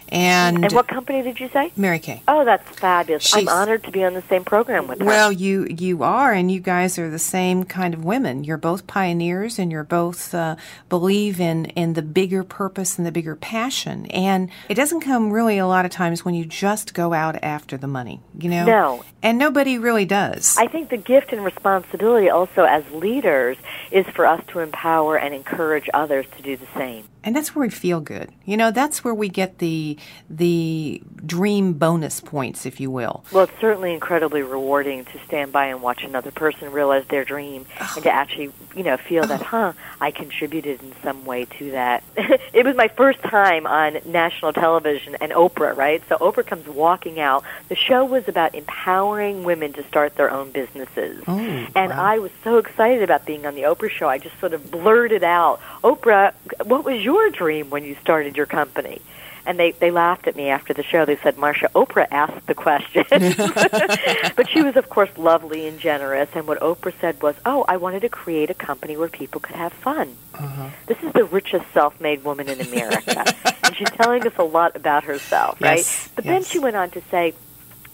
and, 0.08 0.64
and 0.64 0.72
what 0.72 0.88
company 0.88 1.22
did 1.22 1.40
you 1.40 1.48
say? 1.48 1.72
Mary 1.76 1.98
Kay. 1.98 2.22
Oh, 2.28 2.44
that's 2.44 2.68
fabulous! 2.78 3.24
She's, 3.24 3.34
I'm 3.34 3.48
honored 3.48 3.84
to 3.84 3.90
be 3.90 4.04
on 4.04 4.14
the 4.14 4.22
same 4.22 4.44
program 4.44 4.86
with 4.86 5.00
her. 5.00 5.04
Well, 5.04 5.32
you 5.32 5.66
you 5.66 6.02
are, 6.02 6.32
and 6.32 6.50
you 6.50 6.60
guys 6.60 6.98
are 6.98 7.10
the 7.10 7.18
same 7.18 7.64
kind 7.64 7.94
of 7.94 8.04
women. 8.04 8.44
You're 8.44 8.56
both 8.56 8.86
pioneers, 8.86 9.58
and 9.58 9.72
you're 9.72 9.84
both 9.84 10.34
uh, 10.34 10.56
believe 10.88 11.40
in 11.40 11.66
in 11.66 11.94
the 11.94 12.02
bigger 12.02 12.44
purpose 12.44 12.98
and 12.98 13.06
the 13.06 13.12
bigger 13.12 13.36
passion. 13.36 14.06
And 14.06 14.50
it 14.68 14.74
doesn't 14.74 15.00
come 15.00 15.32
really 15.32 15.58
a 15.58 15.66
lot 15.66 15.84
of 15.84 15.90
times 15.90 16.24
when 16.24 16.34
you 16.34 16.44
just 16.44 16.94
go 16.94 17.12
out 17.12 17.42
after 17.42 17.76
the 17.76 17.88
money. 17.88 18.20
You 18.38 18.50
know, 18.50 18.64
no, 18.64 19.04
and 19.22 19.38
nobody 19.38 19.78
really 19.78 20.04
does. 20.04 20.56
I 20.56 20.68
think 20.68 20.90
the 20.90 20.96
gift 20.96 21.32
and 21.32 21.44
responsibility 21.44 22.30
also 22.30 22.64
as 22.64 22.88
leaders 22.90 23.56
is 23.90 24.06
for 24.06 24.26
us 24.26 24.42
to 24.48 24.60
empower 24.60 25.16
and 25.18 25.34
encourage 25.34 25.88
others 25.92 26.26
to 26.36 26.42
do 26.42 26.56
the 26.56 26.66
same. 26.76 27.08
And 27.26 27.34
that's 27.34 27.56
where 27.56 27.66
we 27.66 27.70
feel 27.70 28.00
good. 28.00 28.30
You 28.44 28.56
know, 28.56 28.70
that's 28.70 29.02
where 29.02 29.12
we 29.12 29.28
get 29.28 29.58
the 29.58 29.98
the 30.30 31.02
dream 31.26 31.72
bonus 31.72 32.20
points, 32.20 32.64
if 32.64 32.78
you 32.78 32.88
will. 32.88 33.24
Well, 33.32 33.44
it's 33.44 33.60
certainly 33.60 33.92
incredibly 33.92 34.42
rewarding 34.42 35.04
to 35.06 35.18
stand 35.26 35.50
by 35.50 35.66
and 35.66 35.82
watch 35.82 36.04
another 36.04 36.30
person 36.30 36.70
realize 36.70 37.04
their 37.08 37.24
dream 37.24 37.66
and 37.96 38.04
to 38.04 38.10
actually, 38.10 38.52
you 38.76 38.84
know, 38.84 38.96
feel 38.96 39.26
that, 39.26 39.42
huh, 39.42 39.72
I 40.00 40.12
contributed 40.12 40.80
in 40.80 40.94
some 41.02 41.24
way 41.24 41.46
to 41.58 41.72
that. 41.72 42.04
it 42.16 42.64
was 42.64 42.76
my 42.76 42.86
first 42.86 43.20
time 43.22 43.66
on 43.66 43.98
national 44.04 44.52
television 44.52 45.16
and 45.20 45.32
Oprah, 45.32 45.76
right? 45.76 46.02
So 46.08 46.16
Oprah 46.18 46.46
comes 46.46 46.68
walking 46.68 47.18
out. 47.18 47.42
The 47.68 47.74
show 47.74 48.04
was 48.04 48.28
about 48.28 48.54
empowering 48.54 49.42
women 49.42 49.72
to 49.72 49.82
start 49.88 50.14
their 50.14 50.30
own 50.30 50.52
businesses. 50.52 51.24
Oh, 51.26 51.38
and 51.74 51.90
wow. 51.90 52.04
I 52.04 52.18
was 52.20 52.30
so 52.44 52.58
excited 52.58 53.02
about 53.02 53.26
being 53.26 53.46
on 53.46 53.56
the 53.56 53.62
Oprah 53.62 53.90
show. 53.90 54.08
I 54.08 54.18
just 54.18 54.38
sort 54.38 54.54
of 54.54 54.70
blurted 54.70 55.24
out, 55.24 55.60
"Oprah, 55.82 56.34
what 56.64 56.84
was 56.84 57.02
your 57.02 57.15
dream 57.30 57.70
when 57.70 57.84
you 57.84 57.96
started 58.00 58.36
your 58.36 58.46
company?" 58.46 59.00
And 59.46 59.58
they 59.58 59.70
they 59.72 59.90
laughed 59.90 60.26
at 60.26 60.34
me 60.34 60.48
after 60.48 60.74
the 60.74 60.82
show. 60.82 61.04
They 61.04 61.16
said, 61.16 61.38
Marcia, 61.38 61.70
Oprah 61.74 62.08
asked 62.10 62.46
the 62.46 62.54
question." 62.54 63.04
but 64.36 64.50
she 64.50 64.62
was 64.62 64.76
of 64.76 64.88
course 64.88 65.10
lovely 65.16 65.66
and 65.68 65.78
generous, 65.78 66.28
and 66.34 66.46
what 66.46 66.60
Oprah 66.60 66.94
said 67.00 67.22
was, 67.22 67.34
"Oh, 67.44 67.64
I 67.68 67.76
wanted 67.76 68.00
to 68.00 68.08
create 68.08 68.50
a 68.50 68.54
company 68.54 68.96
where 68.96 69.08
people 69.08 69.40
could 69.40 69.56
have 69.56 69.72
fun." 69.72 70.16
Uh-huh. 70.34 70.68
This 70.86 70.98
is 71.02 71.12
the 71.12 71.24
richest 71.24 71.64
self-made 71.72 72.24
woman 72.24 72.48
in 72.48 72.60
America. 72.60 73.24
and 73.62 73.76
she's 73.76 73.90
telling 73.90 74.26
us 74.26 74.34
a 74.38 74.44
lot 74.44 74.76
about 74.76 75.04
herself, 75.04 75.60
right? 75.60 75.78
Yes, 75.78 76.08
But 76.14 76.24
then 76.24 76.44
she 76.44 76.58
went 76.58 76.76
on 76.76 76.90
to 76.90 77.02
say, 77.10 77.34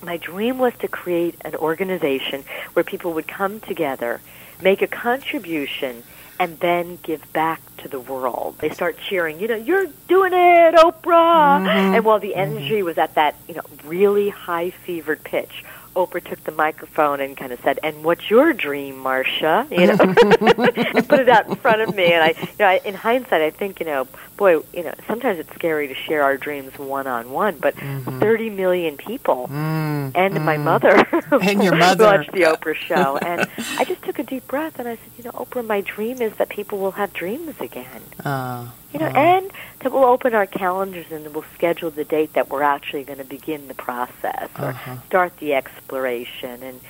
my 0.02 0.16
dream 0.16 0.58
was 0.58 0.72
to 0.80 0.88
create 0.88 1.36
an 1.44 1.54
organization 1.56 2.44
where 2.72 2.84
people 2.84 3.12
would 3.14 3.28
come 3.28 3.60
together, 3.60 4.20
make 4.60 4.82
a 4.82 4.86
contribution, 4.86 6.02
and 6.42 6.58
then 6.58 6.98
give 7.04 7.32
back 7.32 7.60
to 7.76 7.86
the 7.86 8.00
world. 8.00 8.56
They 8.58 8.70
start 8.70 8.98
cheering, 8.98 9.38
you 9.38 9.46
know, 9.46 9.54
you're 9.54 9.86
doing 10.08 10.32
it, 10.32 10.74
Oprah. 10.74 11.62
Mm-hmm. 11.62 11.94
And 11.94 12.04
while 12.04 12.18
the 12.18 12.30
mm-hmm. 12.30 12.56
energy 12.56 12.82
was 12.82 12.98
at 12.98 13.14
that, 13.14 13.36
you 13.46 13.54
know, 13.54 13.62
really 13.84 14.28
high 14.28 14.70
fevered 14.70 15.22
pitch, 15.22 15.64
Oprah 15.94 16.24
took 16.24 16.42
the 16.44 16.52
microphone 16.52 17.20
and 17.20 17.36
kind 17.36 17.52
of 17.52 17.60
said, 17.60 17.78
"And 17.82 18.04
what's 18.04 18.30
your 18.30 18.52
dream, 18.52 18.98
Marcia?" 18.98 19.66
You 19.70 19.86
know, 19.88 19.96
and 20.00 21.08
put 21.08 21.20
it 21.20 21.28
out 21.28 21.48
in 21.48 21.56
front 21.56 21.82
of 21.82 21.94
me. 21.94 22.12
And 22.12 22.24
I, 22.24 22.28
you 22.28 22.48
know, 22.58 22.66
I, 22.66 22.80
in 22.84 22.94
hindsight, 22.94 23.42
I 23.42 23.50
think, 23.50 23.80
you 23.80 23.86
know, 23.86 24.06
boy, 24.36 24.60
you 24.72 24.82
know, 24.82 24.94
sometimes 25.06 25.38
it's 25.38 25.52
scary 25.54 25.88
to 25.88 25.94
share 25.94 26.22
our 26.22 26.36
dreams 26.36 26.78
one 26.78 27.06
on 27.06 27.30
one, 27.30 27.58
but 27.58 27.76
mm-hmm. 27.76 28.20
thirty 28.20 28.50
million 28.50 28.96
people 28.96 29.48
mm, 29.48 30.12
and 30.14 30.44
my 30.44 30.56
mm. 30.56 30.64
mother 30.64 31.06
And 31.42 31.62
your 31.62 31.76
mother. 31.76 32.04
watched 32.04 32.32
the 32.32 32.42
Oprah 32.42 32.74
show, 32.74 33.16
and 33.22 33.48
I 33.78 33.84
just 33.84 34.02
took 34.02 34.18
a 34.18 34.22
deep 34.22 34.46
breath 34.46 34.78
and 34.78 34.88
I 34.88 34.96
said, 34.96 35.10
you 35.18 35.24
know, 35.24 35.32
Oprah, 35.32 35.66
my 35.66 35.80
dream 35.80 36.22
is 36.22 36.32
that 36.34 36.48
people 36.48 36.78
will 36.78 36.92
have 36.92 37.12
dreams 37.12 37.54
again. 37.60 38.02
Uh, 38.24 38.66
You 38.92 39.00
know, 39.00 39.06
and 39.06 39.50
that 39.80 39.90
we'll 39.92 40.04
open 40.04 40.34
our 40.34 40.46
calendars 40.46 41.06
and 41.10 41.34
we'll 41.34 41.44
schedule 41.54 41.90
the 41.90 42.04
date 42.04 42.34
that 42.34 42.50
we're 42.50 42.62
actually 42.62 43.04
going 43.04 43.18
to 43.18 43.24
begin 43.24 43.68
the 43.68 43.74
process 43.74 44.50
or 44.58 44.66
Uh-huh. 44.70 44.96
start 45.06 45.36
the 45.38 45.54
exploration. 45.54 46.62
And 46.62 46.80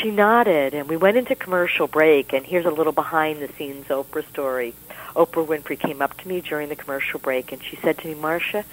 she 0.00 0.10
nodded, 0.10 0.74
and 0.74 0.88
we 0.88 0.96
went 0.96 1.16
into 1.16 1.34
commercial 1.34 1.86
break. 1.86 2.32
And 2.32 2.44
here's 2.44 2.66
a 2.66 2.70
little 2.70 2.92
behind 2.92 3.40
the 3.40 3.48
scenes 3.54 3.86
Oprah 3.86 4.28
story. 4.28 4.74
Oprah 5.16 5.46
Winfrey 5.46 5.78
came 5.78 6.00
up 6.02 6.16
to 6.18 6.28
me 6.28 6.40
during 6.40 6.68
the 6.68 6.76
commercial 6.76 7.18
break, 7.18 7.50
and 7.52 7.62
she 7.62 7.76
said 7.76 7.98
to 7.98 8.06
me, 8.06 8.14
Marcia, 8.14 8.64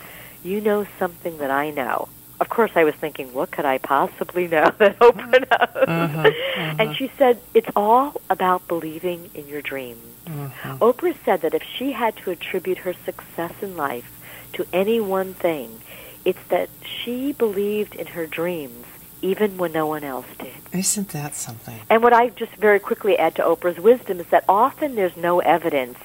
you 0.43 0.61
know 0.61 0.85
something 0.99 1.37
that 1.39 1.49
I 1.49 1.71
know. 1.71 2.09
Of 2.39 2.49
course, 2.49 2.71
I 2.75 2.83
was 2.83 2.95
thinking, 2.95 3.33
what 3.33 3.51
could 3.51 3.65
I 3.65 3.77
possibly 3.79 4.47
know 4.47 4.71
that 4.77 4.99
Oprah 4.99 5.45
mm-hmm, 5.45 6.21
knows? 6.21 6.33
And 6.55 6.79
mm-hmm. 6.79 6.93
she 6.93 7.11
said, 7.17 7.41
it's 7.53 7.69
all 7.75 8.21
about 8.29 8.67
believing 8.67 9.29
in 9.33 9.47
your 9.47 9.61
dreams. 9.61 10.03
Mm-hmm. 10.25 10.77
Oprah 10.77 11.15
said 11.25 11.41
that 11.41 11.53
if 11.53 11.63
she 11.63 11.93
had 11.93 12.15
to 12.17 12.31
attribute 12.31 12.79
her 12.79 12.93
success 12.93 13.53
in 13.61 13.77
life 13.77 14.11
to 14.53 14.65
any 14.73 14.99
one 14.99 15.33
thing, 15.33 15.81
it's 16.25 16.43
that 16.49 16.69
she 16.83 17.31
believed 17.31 17.95
in 17.95 18.07
her 18.07 18.27
dreams 18.27 18.85
even 19.21 19.57
when 19.57 19.71
no 19.71 19.87
one 19.87 20.03
else 20.03 20.27
did. 20.37 20.53
isn't 20.71 21.09
that 21.09 21.33
something? 21.33 21.79
And 21.89 22.03
what 22.03 22.13
I 22.13 22.29
just 22.29 22.53
very 22.53 22.79
quickly 22.79 23.17
add 23.17 23.35
to 23.35 23.41
Oprah's 23.41 23.79
wisdom 23.79 24.19
is 24.19 24.27
that 24.27 24.43
often 24.47 24.95
there's 24.95 25.17
no 25.17 25.39
evidence 25.39 25.97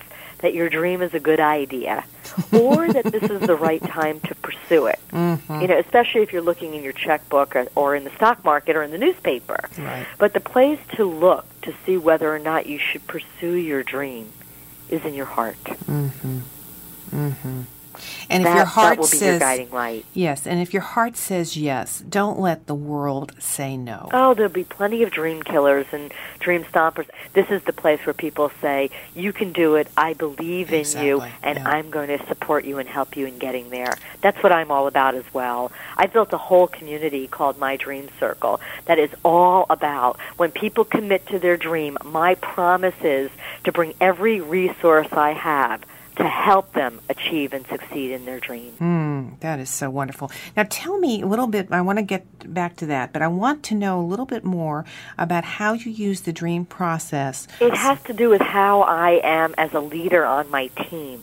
that 0.42 0.54
your 0.54 0.68
dream 0.68 1.02
is 1.02 1.14
a 1.14 1.20
good 1.20 1.40
idea 1.40 2.04
or 2.52 2.88
that 2.92 3.04
this 3.06 3.22
is 3.22 3.40
the 3.40 3.56
right 3.56 3.82
time 3.82 4.20
to 4.20 4.34
pursue 4.36 4.86
it. 4.86 5.00
Mm-hmm. 5.10 5.60
You 5.60 5.68
know, 5.68 5.78
especially 5.78 6.22
if 6.22 6.32
you're 6.32 6.42
looking 6.42 6.74
in 6.74 6.82
your 6.82 6.92
checkbook 6.92 7.56
or, 7.56 7.66
or 7.74 7.96
in 7.96 8.04
the 8.04 8.10
stock 8.10 8.44
market 8.44 8.76
or 8.76 8.82
in 8.82 8.90
the 8.90 8.98
newspaper. 8.98 9.68
Right. 9.78 10.06
But 10.18 10.34
the 10.34 10.40
place 10.40 10.80
to 10.96 11.04
look 11.04 11.46
to 11.62 11.74
see 11.86 11.96
whether 11.96 12.32
or 12.32 12.38
not 12.38 12.66
you 12.66 12.78
should 12.78 13.06
pursue 13.06 13.54
your 13.54 13.82
dream 13.82 14.30
is 14.88 15.04
in 15.04 15.14
your 15.14 15.26
heart. 15.26 15.56
And 18.28 18.44
if 18.44 18.54
your 18.54 18.64
heart 18.64 18.96
that 18.96 18.98
will 18.98 19.10
be 19.10 19.16
says 19.16 19.30
your 19.30 19.38
guiding 19.38 19.70
light. 19.70 20.04
yes, 20.14 20.46
and 20.46 20.60
if 20.60 20.72
your 20.72 20.82
heart 20.82 21.16
says 21.16 21.56
yes, 21.56 22.00
don't 22.00 22.38
let 22.38 22.66
the 22.66 22.74
world 22.74 23.34
say 23.38 23.76
no. 23.76 24.08
Oh, 24.12 24.34
there'll 24.34 24.52
be 24.52 24.64
plenty 24.64 25.02
of 25.02 25.10
dream 25.10 25.42
killers 25.42 25.86
and 25.92 26.12
dream 26.38 26.64
stompers. 26.64 27.06
This 27.32 27.50
is 27.50 27.62
the 27.64 27.72
place 27.72 28.04
where 28.06 28.14
people 28.14 28.50
say, 28.60 28.90
"You 29.14 29.32
can 29.32 29.52
do 29.52 29.76
it. 29.76 29.88
I 29.96 30.14
believe 30.14 30.72
in 30.72 30.86
you, 31.02 31.22
and 31.42 31.58
yeah. 31.58 31.68
I'm 31.68 31.90
going 31.90 32.08
to 32.08 32.24
support 32.26 32.64
you 32.64 32.78
and 32.78 32.88
help 32.88 33.16
you 33.16 33.26
in 33.26 33.38
getting 33.38 33.70
there." 33.70 33.96
That's 34.20 34.42
what 34.42 34.52
I'm 34.52 34.70
all 34.70 34.86
about 34.86 35.14
as 35.14 35.24
well. 35.32 35.72
I 35.96 36.06
built 36.06 36.32
a 36.32 36.38
whole 36.38 36.66
community 36.66 37.26
called 37.26 37.58
My 37.58 37.76
Dream 37.76 38.08
Circle 38.18 38.60
that 38.86 38.98
is 38.98 39.10
all 39.24 39.66
about 39.70 40.18
when 40.36 40.50
people 40.50 40.84
commit 40.84 41.26
to 41.28 41.38
their 41.38 41.56
dream. 41.56 41.98
My 42.04 42.34
promise 42.36 42.94
is 43.02 43.30
to 43.64 43.72
bring 43.72 43.94
every 44.00 44.40
resource 44.40 45.08
I 45.12 45.32
have 45.32 45.82
to 46.16 46.26
help 46.26 46.72
them 46.72 47.00
achieve 47.08 47.52
and 47.52 47.66
succeed 47.66 48.10
in 48.10 48.24
their 48.24 48.40
dream. 48.40 48.72
Mm, 48.80 49.40
that 49.40 49.58
is 49.58 49.70
so 49.70 49.90
wonderful. 49.90 50.30
Now, 50.56 50.66
tell 50.68 50.98
me 50.98 51.22
a 51.22 51.26
little 51.26 51.46
bit. 51.46 51.68
I 51.70 51.80
want 51.80 51.98
to 51.98 52.02
get 52.02 52.52
back 52.52 52.76
to 52.76 52.86
that, 52.86 53.12
but 53.12 53.22
I 53.22 53.28
want 53.28 53.62
to 53.64 53.74
know 53.74 54.00
a 54.00 54.02
little 54.02 54.26
bit 54.26 54.44
more 54.44 54.84
about 55.16 55.44
how 55.44 55.72
you 55.72 55.90
use 55.90 56.22
the 56.22 56.32
dream 56.32 56.64
process. 56.64 57.48
It 57.60 57.74
has 57.74 58.02
to 58.04 58.12
do 58.12 58.28
with 58.28 58.42
how 58.42 58.82
I 58.82 59.20
am 59.22 59.54
as 59.56 59.72
a 59.72 59.80
leader 59.80 60.24
on 60.24 60.50
my 60.50 60.68
team. 60.68 61.22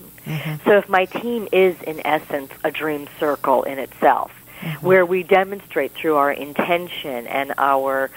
So 0.63 0.77
if 0.77 0.87
my 0.87 1.05
team 1.05 1.47
is 1.51 1.81
in 1.81 2.05
essence 2.05 2.51
a 2.63 2.69
dream 2.69 3.07
circle 3.19 3.63
in 3.63 3.79
itself, 3.79 4.31
where 4.81 5.05
we 5.05 5.23
demonstrate 5.23 5.93
through 5.93 6.17
our 6.17 6.31
intention 6.31 7.25
and 7.25 7.53
our 7.57 8.11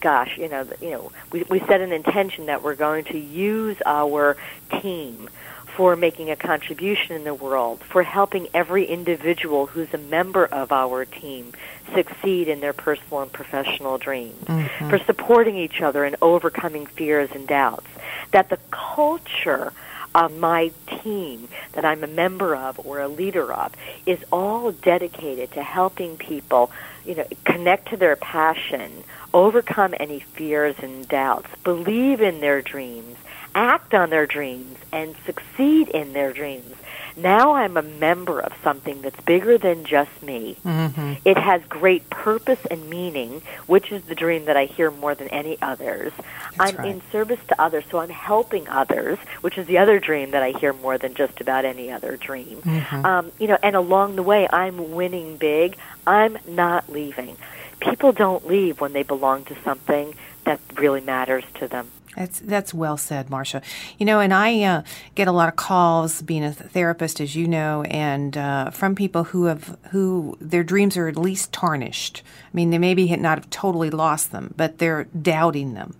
gosh, 0.00 0.36
you 0.36 0.48
know, 0.48 0.66
you 0.80 0.90
know, 0.90 1.12
we 1.30 1.44
we 1.44 1.60
set 1.60 1.80
an 1.80 1.92
intention 1.92 2.46
that 2.46 2.62
we're 2.62 2.74
going 2.74 3.04
to 3.04 3.18
use 3.18 3.76
our 3.86 4.36
team 4.80 5.28
for 5.76 5.96
making 5.96 6.30
a 6.30 6.36
contribution 6.36 7.16
in 7.16 7.24
the 7.24 7.34
world, 7.34 7.80
for 7.80 8.02
helping 8.02 8.48
every 8.52 8.84
individual 8.84 9.66
who's 9.66 9.92
a 9.94 9.98
member 9.98 10.44
of 10.46 10.70
our 10.72 11.04
team 11.04 11.52
succeed 11.94 12.48
in 12.48 12.60
their 12.60 12.72
personal 12.72 13.22
and 13.22 13.32
professional 13.32 13.98
dreams, 13.98 14.44
mm-hmm. 14.44 14.90
for 14.90 14.98
supporting 14.98 15.56
each 15.56 15.80
other 15.80 16.04
and 16.04 16.16
overcoming 16.20 16.86
fears 16.86 17.30
and 17.32 17.46
doubts. 17.46 17.86
That 18.32 18.48
the 18.50 18.58
culture 18.70 19.72
of 20.14 20.36
my 20.36 20.70
team 21.02 21.48
that 21.72 21.84
I'm 21.84 22.04
a 22.04 22.06
member 22.06 22.54
of 22.54 22.84
or 22.84 23.00
a 23.00 23.08
leader 23.08 23.52
of 23.52 23.72
is 24.06 24.22
all 24.30 24.72
dedicated 24.72 25.52
to 25.52 25.62
helping 25.62 26.16
people, 26.16 26.70
you 27.04 27.14
know, 27.14 27.26
connect 27.44 27.88
to 27.88 27.96
their 27.96 28.16
passion, 28.16 29.04
overcome 29.32 29.94
any 29.98 30.20
fears 30.20 30.76
and 30.82 31.08
doubts, 31.08 31.48
believe 31.64 32.20
in 32.20 32.40
their 32.40 32.60
dreams, 32.60 33.16
act 33.54 33.94
on 33.94 34.10
their 34.10 34.26
dreams, 34.26 34.76
and 34.92 35.14
succeed 35.24 35.88
in 35.88 36.12
their 36.12 36.32
dreams. 36.32 36.74
Now 37.16 37.52
I'm 37.54 37.76
a 37.76 37.82
member 37.82 38.40
of 38.40 38.52
something 38.62 39.02
that's 39.02 39.20
bigger 39.22 39.58
than 39.58 39.84
just 39.84 40.22
me. 40.22 40.56
Mm-hmm. 40.64 41.14
It 41.24 41.36
has 41.36 41.62
great 41.68 42.08
purpose 42.08 42.58
and 42.70 42.88
meaning, 42.88 43.42
which 43.66 43.92
is 43.92 44.02
the 44.04 44.14
dream 44.14 44.46
that 44.46 44.56
I 44.56 44.64
hear 44.64 44.90
more 44.90 45.14
than 45.14 45.28
any 45.28 45.60
others. 45.60 46.12
I'm 46.58 46.76
right. 46.76 46.88
in 46.88 47.02
service 47.10 47.40
to 47.48 47.60
others, 47.60 47.84
so 47.90 47.98
I'm 47.98 48.10
helping 48.10 48.68
others, 48.68 49.18
which 49.42 49.58
is 49.58 49.66
the 49.66 49.78
other 49.78 49.98
dream 49.98 50.30
that 50.30 50.42
I 50.42 50.52
hear 50.52 50.72
more 50.72 50.96
than 50.98 51.14
just 51.14 51.40
about 51.40 51.64
any 51.64 51.90
other 51.90 52.16
dream. 52.16 52.62
Mm-hmm. 52.62 53.04
Um, 53.04 53.32
you 53.38 53.48
know, 53.48 53.58
and 53.62 53.76
along 53.76 54.16
the 54.16 54.22
way, 54.22 54.48
I'm 54.50 54.92
winning 54.92 55.36
big. 55.36 55.76
I'm 56.06 56.38
not 56.46 56.90
leaving. 56.90 57.36
People 57.80 58.12
don't 58.12 58.46
leave 58.46 58.80
when 58.80 58.92
they 58.92 59.02
belong 59.02 59.44
to 59.46 59.56
something 59.62 60.14
that 60.44 60.60
really 60.76 61.00
matters 61.00 61.44
to 61.54 61.68
them. 61.68 61.90
That's 62.16 62.40
that's 62.40 62.74
well 62.74 62.96
said, 62.96 63.30
Marcia. 63.30 63.62
You 63.98 64.04
know, 64.04 64.20
and 64.20 64.34
I 64.34 64.62
uh, 64.62 64.82
get 65.14 65.28
a 65.28 65.32
lot 65.32 65.48
of 65.48 65.56
calls 65.56 66.20
being 66.20 66.44
a 66.44 66.52
therapist, 66.52 67.20
as 67.20 67.34
you 67.34 67.48
know, 67.48 67.82
and 67.84 68.36
uh, 68.36 68.70
from 68.70 68.94
people 68.94 69.24
who 69.24 69.44
have 69.46 69.78
who 69.90 70.36
their 70.40 70.62
dreams 70.62 70.96
are 70.96 71.08
at 71.08 71.16
least 71.16 71.52
tarnished. 71.52 72.22
I 72.44 72.50
mean, 72.52 72.70
they 72.70 72.78
maybe 72.78 73.14
not 73.16 73.38
have 73.38 73.50
totally 73.50 73.90
lost 73.90 74.30
them, 74.30 74.52
but 74.56 74.78
they're 74.78 75.04
doubting 75.04 75.74
them. 75.74 75.94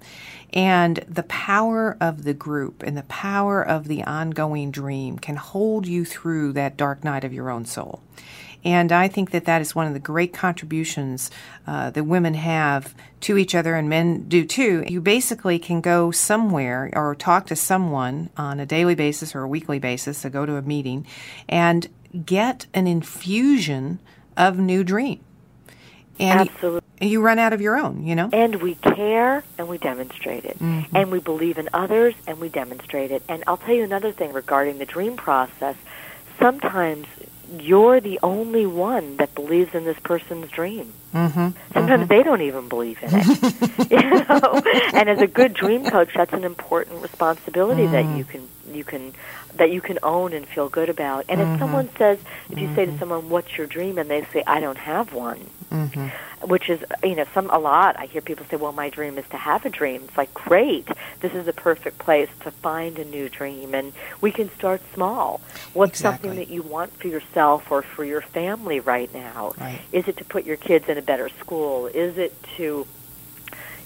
And 0.53 0.99
the 1.09 1.23
power 1.23 1.97
of 1.99 2.25
the 2.25 2.35
group 2.35 2.83
and 2.83 2.97
the 2.97 3.05
power 3.05 3.67
of 3.67 3.89
the 3.89 4.05
ongoing 4.05 4.71
dream 4.71 5.19
can 5.19 5.37
hold 5.37 5.87
you 5.87 6.05
through 6.05 6.53
that 6.53 6.77
dark 6.77 7.05
night 7.05 7.25
of 7.25 7.33
your 7.33 7.49
own 7.49 7.65
soul. 7.65 8.03
And 8.65 8.93
I 8.93 9.09
think 9.09 9.33
that 9.33 9.45
that 9.47 9.61
is 9.61 9.75
one 9.75 9.87
of 9.87 9.93
the 9.93 9.99
great 9.99 10.33
contributions 10.33 11.31
uh, 11.67 11.91
that 11.91 12.05
women 12.05 12.35
have 12.35 12.95
to 13.23 13.37
each 13.37 13.55
other 13.55 13.75
and 13.75 13.89
men 13.89 14.29
do 14.29 14.45
too. 14.45 14.85
You 14.87 15.01
basically 15.01 15.59
can 15.59 15.81
go 15.81 16.11
somewhere 16.11 16.91
or 16.95 17.15
talk 17.15 17.47
to 17.47 17.57
someone 17.57 18.31
on 18.37 18.61
a 18.61 18.67
daily 18.67 18.95
basis 18.95 19.35
or 19.35 19.43
a 19.43 19.49
weekly 19.49 19.79
basis, 19.79 20.19
so 20.19 20.31
go 20.31 20.47
to 20.47 20.57
a 20.57 20.63
meeting, 20.63 21.07
and 21.49 21.89
get 22.25 22.67
an 22.75 22.87
infusion 22.87 23.99
of 24.37 24.59
new 24.59 24.85
dream. 24.85 25.21
And 26.21 26.49
Absolutely. 26.49 26.83
You, 27.01 27.09
you 27.09 27.23
run 27.23 27.39
out 27.39 27.53
of 27.53 27.61
your 27.61 27.77
own, 27.77 28.05
you 28.05 28.15
know? 28.15 28.29
And 28.33 28.63
we 28.63 28.77
care 28.77 29.43
and 29.59 29.67
we 29.67 29.79
demonstrate 29.79 30.45
it. 30.45 30.59
Mm-hmm. 30.59 30.95
And 30.95 31.11
we 31.11 31.19
believe 31.19 31.59
in 31.59 31.69
others 31.73 32.15
and 32.27 32.39
we 32.39 32.49
demonstrate 32.49 33.11
it. 33.11 33.23
And 33.29 33.43
I'll 33.47 33.57
tell 33.57 33.75
you 33.75 33.83
another 33.83 34.13
thing 34.13 34.33
regarding 34.33 34.79
the 34.79 34.87
dream 34.87 35.17
process. 35.17 35.77
Sometimes 36.39 37.07
you're 37.61 38.01
the 38.01 38.19
only 38.23 38.67
one 38.67 39.17
that 39.17 39.35
believes 39.35 39.75
in 39.75 39.85
this 39.85 39.99
person's 39.99 40.51
dream. 40.51 40.93
Mm-hmm. 41.13 41.49
Sometimes 41.73 42.03
mm-hmm. 42.03 42.07
they 42.07 42.23
don't 42.23 42.41
even 42.41 42.69
believe 42.69 43.03
in 43.03 43.11
it. 43.13 43.91
you 43.91 44.11
know? 44.11 44.63
And 44.95 45.09
as 45.09 45.21
a 45.21 45.27
good 45.27 45.53
dream 45.53 45.85
coach, 45.85 46.11
that's 46.15 46.33
an 46.33 46.45
important 46.45 47.03
responsibility 47.03 47.83
mm. 47.83 47.93
that 47.93 48.17
you 48.17 48.25
can 48.25 48.49
you 48.73 48.85
can 48.85 49.13
that 49.57 49.71
you 49.71 49.81
can 49.81 49.99
own 50.03 50.33
and 50.33 50.47
feel 50.47 50.69
good 50.69 50.89
about. 50.89 51.25
And 51.29 51.41
mm-hmm. 51.41 51.55
if 51.55 51.59
someone 51.59 51.89
says, 51.97 52.19
if 52.51 52.59
you 52.59 52.75
say 52.75 52.87
to 52.87 52.99
someone, 52.99 53.29
"What's 53.29 53.57
your 53.57 53.67
dream?" 53.67 53.99
and 53.99 54.11
they 54.11 54.25
say, 54.33 54.43
"I 54.47 54.61
don't 54.61 54.79
have 54.79 55.13
one," 55.13 55.51
mm-hmm. 55.71 56.47
which 56.47 56.71
is 56.71 56.83
you 57.03 57.15
know 57.15 57.27
some 57.35 57.51
a 57.51 57.59
lot. 57.59 57.99
I 57.99 58.07
hear 58.07 58.23
people 58.23 58.47
say, 58.51 58.57
"Well, 58.57 58.73
my 58.73 58.91
dream 58.91 59.19
is 59.19 59.29
to 59.31 59.37
have 59.37 59.65
a 59.65 59.71
dream." 59.71 60.05
It's 60.05 60.17
like, 60.17 60.33
great, 60.35 60.89
this 61.21 61.33
is 61.33 61.47
the 61.47 61.53
perfect 61.53 61.99
place 61.99 62.29
to 62.41 62.51
find 62.51 62.99
a 62.99 63.05
new 63.05 63.29
dream, 63.29 63.75
and 63.75 63.93
we 64.21 64.33
can 64.33 64.51
start 64.55 64.81
small. 64.95 65.41
What's 65.73 66.01
exactly. 66.01 66.29
something 66.29 66.45
that 66.45 66.53
you 66.53 66.63
want 66.63 66.93
for 66.99 67.09
yourself 67.09 67.71
or 67.71 67.83
for 67.83 68.05
your 68.05 68.23
family 68.23 68.81
right 68.81 69.13
now? 69.13 69.53
Right. 69.59 69.81
Is 69.93 70.09
it 70.09 70.17
to 70.19 70.25
put 70.25 70.45
your 70.45 70.57
kids 70.57 70.89
in 70.89 70.99
a 70.99 71.03
better 71.03 71.29
school? 71.41 71.87
Is 71.87 72.19
it 72.19 72.35
to 72.57 72.87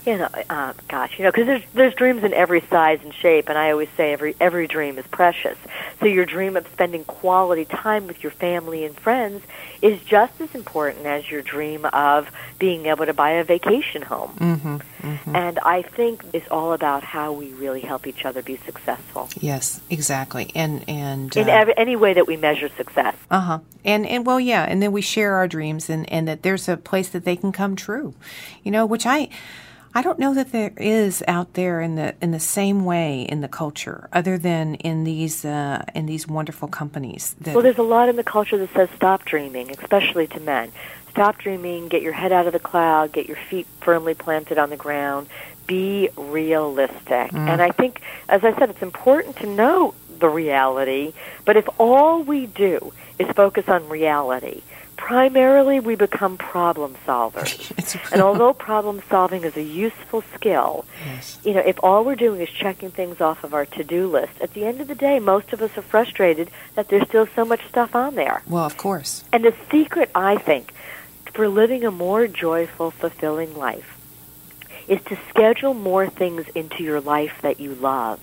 you 0.07 0.17
know, 0.19 0.29
uh, 0.49 0.73
gosh, 0.87 1.19
you 1.19 1.25
know, 1.25 1.33
because 1.33 1.47
there's 1.47 1.63
there's 1.75 1.95
dreams 1.95 2.23
in 2.23 2.33
every 2.33 2.61
size 2.61 3.01
and 3.03 3.13
shape, 3.13 3.49
and 3.49 3.59
I 3.59 3.73
always 3.73 3.89
say 3.97 4.13
every 4.13 4.37
every 4.41 4.69
dream 4.69 4.99
is 4.99 5.07
precious. 5.09 5.59
So 5.99 6.07
your 6.07 6.25
dream 6.25 6.57
of 6.57 6.67
spending 6.69 7.05
quality 7.05 7.65
time 7.65 8.07
with 8.07 8.23
your 8.23 8.31
family 8.31 8.85
and 8.85 8.97
friends 8.97 9.43
is 9.83 10.01
just 10.03 10.41
as 10.41 10.55
important 10.55 11.07
as 11.07 11.29
your 11.29 11.43
dream 11.43 11.85
of 11.87 12.31
being 12.59 12.87
able 12.87 13.05
to 13.05 13.15
buy 13.15 13.33
a 13.33 13.45
vacation 13.45 14.03
home. 14.03 14.31
Mm-hmm, 14.37 14.77
mm-hmm. 15.09 15.37
And 15.37 15.59
I 15.59 15.83
think 15.83 16.25
it's 16.33 16.49
all 16.53 16.73
about 16.73 17.03
how 17.03 17.33
we 17.33 17.53
really 17.55 17.81
help 17.81 18.07
each 18.07 18.25
other 18.25 18.43
be 18.43 18.59
successful. 18.59 19.29
Yes, 19.41 19.81
exactly, 19.91 20.53
and 20.55 20.89
and 20.89 21.37
in 21.37 21.49
uh, 21.49 21.53
every, 21.53 21.77
any 21.77 21.97
way 21.97 22.15
that 22.15 22.29
we 22.29 22.37
measure 22.37 22.69
success. 22.77 23.17
Uh 23.29 23.41
huh. 23.41 23.59
And 23.85 24.07
and 24.07 24.25
well, 24.25 24.39
yeah, 24.39 24.63
and 24.63 24.81
then 24.81 24.93
we 24.93 25.03
share 25.03 25.35
our 25.35 25.49
dreams, 25.49 25.91
and 25.91 26.09
and 26.13 26.29
that 26.29 26.45
there's 26.45 26.69
a 26.69 26.77
place 26.77 27.09
that 27.09 27.25
they 27.25 27.35
can 27.35 27.51
come 27.51 27.75
true, 27.75 28.15
you 28.63 28.71
know, 28.71 28.87
which 28.87 29.05
I. 29.05 29.31
I 29.97 30.03
don't 30.03 30.19
know 30.19 30.35
that 30.35 30.53
there 30.53 30.75
is 30.77 31.25
out 31.27 31.55
there 31.55 31.81
in 31.81 31.95
the 31.95 32.15
in 32.21 32.31
the 32.31 32.39
same 32.39 32.85
way 32.85 33.23
in 33.23 33.41
the 33.41 33.49
culture, 33.49 34.11
other 34.13 34.37
than 34.37 34.75
in 34.75 35.05
these 35.05 35.43
uh, 35.43 35.87
in 35.95 36.05
these 36.05 36.29
wonderful 36.29 36.69
companies. 36.69 37.35
Well, 37.47 37.63
there's 37.63 37.79
a 37.79 37.83
lot 37.83 38.11
in 38.11 38.17
the 38.17 38.23
culture 38.23 38.59
that 38.59 38.75
says 38.75 38.91
stop 38.95 39.25
dreaming, 39.25 39.71
especially 39.71 40.27
to 40.27 40.41
men. 40.41 40.71
Stop 41.09 41.39
dreaming. 41.39 41.89
Get 41.89 42.03
your 42.03 42.13
head 42.13 42.31
out 42.31 42.47
of 42.47 42.53
the 42.53 42.59
cloud. 42.59 43.13
Get 43.13 43.27
your 43.27 43.39
feet 43.49 43.67
firmly 43.81 44.13
planted 44.13 44.59
on 44.59 44.69
the 44.69 44.77
ground. 44.77 45.29
Be 45.67 46.11
realistic. 46.15 47.31
Mm. 47.33 47.49
And 47.49 47.63
I 47.63 47.71
think, 47.71 48.03
as 48.29 48.45
I 48.45 48.55
said, 48.59 48.69
it's 48.69 48.83
important 48.83 49.37
to 49.37 49.47
know 49.47 49.95
the 50.19 50.29
reality. 50.29 51.15
But 51.47 51.57
if 51.57 51.67
all 51.81 52.23
we 52.23 52.45
do 52.45 52.93
is 53.19 53.29
focus 53.29 53.67
on 53.67 53.89
reality, 53.89 54.61
primarily 55.07 55.79
we 55.79 55.95
become 55.95 56.37
problem 56.37 56.97
solvers. 57.07 58.11
and 58.13 58.21
although 58.21 58.53
problem 58.53 59.01
solving 59.09 59.45
is 59.45 59.57
a 59.57 59.63
useful 59.63 60.25
skill, 60.35 60.85
yes. 61.07 61.39
you 61.45 61.55
know, 61.55 61.61
if 61.61 61.79
all 61.81 62.05
we're 62.05 62.17
doing 62.17 62.41
is 62.41 62.49
checking 62.49 62.91
things 62.91 63.21
off 63.21 63.45
of 63.45 63.55
our 63.55 63.65
to-do 63.65 64.09
list, 64.09 64.33
at 64.41 64.53
the 64.55 64.65
end 64.65 64.81
of 64.81 64.89
the 64.89 64.97
day, 64.97 65.21
most 65.21 65.53
of 65.53 65.63
us 65.63 65.79
are 65.79 65.83
frustrated 65.83 66.51
that 66.75 66.89
there's 66.89 67.07
still 67.07 67.29
so 67.37 67.45
much 67.45 67.61
stuff 67.69 67.95
on 67.95 68.17
there. 68.17 68.43
Well, 68.49 68.65
of 68.65 68.77
course. 68.77 69.23
And 69.33 69.45
the 69.45 69.55
secret, 69.71 70.11
I 70.13 70.39
think, 70.39 70.75
for 71.33 71.47
living 71.47 71.85
a 71.85 71.93
more 71.93 72.27
joyful, 72.27 72.91
fulfilling 72.91 73.57
life 73.57 73.97
is 74.89 75.01
to 75.05 75.17
schedule 75.29 75.73
more 75.75 76.09
things 76.09 76.49
into 76.49 76.83
your 76.83 77.01
life 77.01 77.39
that 77.43 77.61
you 77.61 77.77
love. 77.77 78.19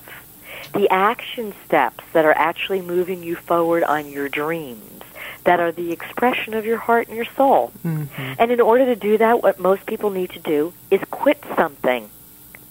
The 0.73 0.89
action 0.89 1.53
steps 1.65 2.03
that 2.11 2.25
are 2.25 2.33
actually 2.33 2.81
moving 2.81 3.23
you 3.23 3.37
forward 3.37 3.85
on 3.85 4.11
your 4.11 4.27
dreams 4.27 5.03
that 5.43 5.59
are 5.59 5.71
the 5.71 5.91
expression 5.91 6.53
of 6.53 6.65
your 6.65 6.77
heart 6.77 7.07
and 7.07 7.15
your 7.15 7.25
soul. 7.35 7.71
Mm-hmm. 7.85 8.33
And 8.39 8.51
in 8.51 8.61
order 8.61 8.85
to 8.85 8.95
do 8.95 9.17
that, 9.17 9.43
what 9.43 9.59
most 9.59 9.85
people 9.85 10.09
need 10.09 10.31
to 10.31 10.39
do 10.39 10.73
is 10.89 11.01
quit 11.11 11.43
something. 11.55 12.09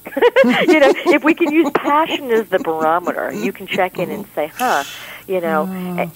you 0.45 0.81
know, 0.81 0.93
if 1.07 1.23
we 1.23 1.35
can 1.35 1.53
use 1.53 1.71
passion 1.75 2.31
as 2.31 2.49
the 2.49 2.59
barometer, 2.59 3.33
you 3.33 3.53
can 3.53 3.67
check 3.67 3.99
in 3.99 4.11
and 4.11 4.27
say, 4.35 4.49
huh, 4.49 4.85
you 5.29 5.41
know, 5.41 5.69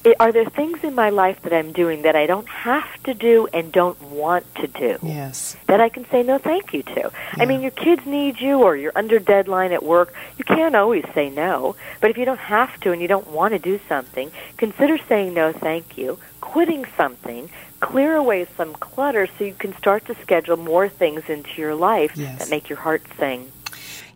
Oh. 0.05 0.15
are 0.21 0.33
there 0.33 0.45
things 0.45 0.83
in 0.85 0.95
my 0.95 1.11
life 1.11 1.43
that 1.43 1.53
I'm 1.53 1.73
doing 1.73 2.03
that 2.03 2.17
I 2.17 2.27
don't 2.27 2.49
have 2.49 3.03
to 3.05 3.15
do 3.15 3.49
and 3.53 3.71
don't 3.73 4.01
want 4.03 4.45
to 4.57 4.67
do? 4.67 4.99
Yes. 5.03 5.57
that 5.67 5.81
I 5.81 5.89
can 5.89 6.09
say 6.11 6.23
no 6.23 6.39
thank 6.39 6.73
you 6.73 6.83
to. 6.83 7.11
I 7.39 7.45
mean, 7.45 7.61
your 7.61 7.71
kids 7.73 8.07
need 8.07 8.41
you 8.41 8.63
or 8.63 8.77
you're 8.77 8.93
under 8.95 9.19
deadline 9.19 9.73
at 9.73 9.83
work. 9.83 10.13
You 10.39 10.45
can't 10.45 10.75
always 10.77 11.05
say 11.15 11.29
no. 11.31 11.75
But 12.01 12.11
if 12.11 12.19
you 12.19 12.25
don't 12.25 12.39
have 12.39 12.79
to 12.81 12.93
and 12.93 13.03
you 13.03 13.09
don't 13.09 13.27
want 13.29 13.53
to 13.53 13.59
do 13.59 13.79
something, 13.89 14.31
consider 14.57 14.99
saying 15.09 15.35
no 15.35 15.53
thank 15.53 15.99
you, 15.99 16.19
quitting 16.41 16.85
something, 16.97 17.51
clear 17.81 18.15
away 18.17 18.47
some 18.57 18.73
clutter 18.75 19.27
so 19.37 19.45
you 19.45 19.55
can 19.55 19.77
start 19.77 20.07
to 20.07 20.15
schedule 20.23 20.57
more 20.57 20.89
things 20.89 21.29
into 21.29 21.61
your 21.61 21.75
life 21.75 22.13
Yes. 22.15 22.39
that 22.39 22.49
make 22.51 22.69
your 22.69 22.79
heart 22.79 23.03
sing. 23.19 23.51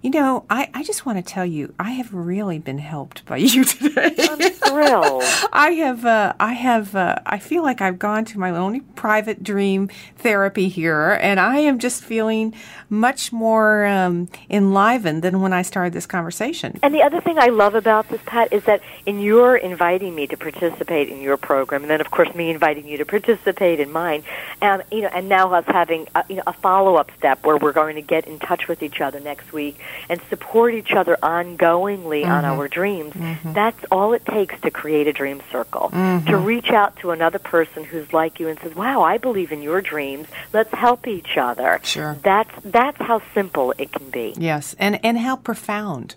You 0.03 0.09
know, 0.09 0.47
I, 0.49 0.71
I 0.73 0.83
just 0.83 1.05
want 1.05 1.19
to 1.19 1.23
tell 1.23 1.45
you, 1.45 1.75
I 1.79 1.91
have 1.91 2.15
really 2.15 2.59
been 2.59 2.79
helped 2.79 3.27
by 3.27 3.37
you 3.39 3.65
today. 3.65 4.15
I'm 4.19 4.39
thrilled. 4.39 5.25
I 5.53 5.73
have, 5.73 6.07
uh, 6.07 6.33
I 6.41 6.55
have, 6.55 6.97
uh, 6.97 7.17
I 7.27 7.39
feel 7.39 7.63
like 7.63 7.83
I've 7.83 7.99
gone 7.99 8.25
to 8.27 8.39
my 8.39 8.51
own 8.51 8.81
private 8.95 9.45
dream 9.45 9.91
therapy 10.17 10.69
here, 10.69 11.19
and 11.21 11.39
I 11.39 11.59
am 11.59 11.79
just 11.79 12.03
feeling 12.03 12.55
much 12.89 13.31
more 13.31 13.85
um, 13.85 14.29
enlivened 14.49 15.23
than 15.23 15.43
when 15.43 15.53
I 15.53 15.61
started 15.61 15.93
this 15.93 16.07
conversation. 16.07 16.79
And 16.83 16.95
the 16.95 17.03
other 17.03 17.21
thing 17.21 17.39
I 17.39 17.49
love 17.49 17.75
about 17.75 18.09
this, 18.09 18.23
Pat, 18.25 18.55
is 18.55 18.65
that 18.65 18.81
in 19.05 19.21
your 19.21 19.55
inviting 19.55 20.15
me 20.15 20.27
to 20.29 20.37
participate 20.37 21.11
in 21.11 21.21
your 21.21 21.37
program, 21.37 21.83
and 21.83 21.91
then 21.91 22.01
of 22.01 22.11
course 22.11 22.35
me 22.35 22.49
inviting 22.49 22.89
you 22.89 22.97
to 22.97 23.05
participate 23.05 23.81
in 23.81 23.93
mine, 23.93 24.25
and 24.63 24.83
you 24.91 25.03
know, 25.03 25.11
and 25.13 25.29
now 25.29 25.53
us 25.53 25.65
having 25.67 26.09
a, 26.15 26.25
you 26.29 26.37
know 26.37 26.43
a 26.47 26.55
follow 26.55 26.97
up 26.97 27.11
step 27.19 27.45
where 27.45 27.59
we're 27.59 27.73
going 27.73 27.97
to 27.97 28.03
get 28.03 28.27
in 28.27 28.39
touch 28.39 28.67
with 28.67 28.83
each 28.83 29.03
other 29.03 29.21
next 29.21 29.53
week 29.53 29.79
and 30.09 30.21
support 30.29 30.75
each 30.75 30.93
other 30.93 31.17
ongoingly 31.23 32.25
on 32.27 32.45
mm-hmm. 32.45 32.61
our 32.61 32.69
dreams. 32.69 33.15
Mm-hmm. 33.15 33.53
That's 33.53 33.85
all 33.91 34.13
it 34.13 34.25
takes 34.25 34.61
to 34.63 34.71
create 34.71 35.07
a 35.07 35.13
dream 35.13 35.41
circle. 35.51 35.91
Mm-hmm. 35.93 36.27
To 36.27 36.37
reach 36.37 36.71
out 36.71 36.97
to 36.97 37.11
another 37.11 37.39
person 37.39 37.85
who's 37.85 38.13
like 38.13 38.41
you 38.41 38.49
and 38.49 38.59
says, 38.61 38.75
"Wow, 38.75 39.03
I 39.03 39.19
believe 39.19 39.53
in 39.53 39.63
your 39.63 39.81
dreams. 39.81 40.29
Let's 40.53 40.73
help 40.73 41.07
each 41.07 41.37
other." 41.37 41.81
Sure. 41.83 42.17
That's 42.23 42.51
that's 42.65 42.99
how 42.99 43.23
simple 43.35 43.73
it 43.79 43.93
can 43.93 44.11
be, 44.11 44.35
Yes, 44.37 44.75
and 44.79 44.99
and 45.05 45.19
how 45.19 45.37
profound, 45.37 46.15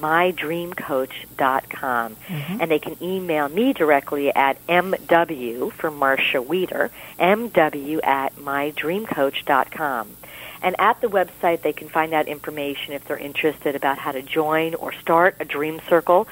mydreamcoach.com. 0.00 2.16
Mm-hmm. 2.16 2.60
And 2.60 2.70
they 2.70 2.78
can 2.78 2.96
email 3.02 3.48
me 3.48 3.72
directly 3.72 4.32
at 4.34 4.64
mw 4.66 5.72
for 5.72 5.90
Marcia 5.90 6.42
Wieder, 6.42 6.90
mw 7.18 8.06
at 8.06 8.36
mydreamcoach.com. 8.36 10.16
And 10.62 10.76
at 10.78 11.00
the 11.00 11.08
website, 11.08 11.62
they 11.62 11.72
can 11.72 11.88
find 11.88 12.12
out 12.12 12.28
information 12.28 12.94
if 12.94 13.04
they're 13.06 13.16
interested 13.16 13.74
about 13.74 13.98
how 13.98 14.12
to 14.12 14.22
join 14.22 14.74
or 14.74 14.92
start 14.92 15.36
a 15.40 15.44
dream 15.44 15.80
circle. 15.88 16.28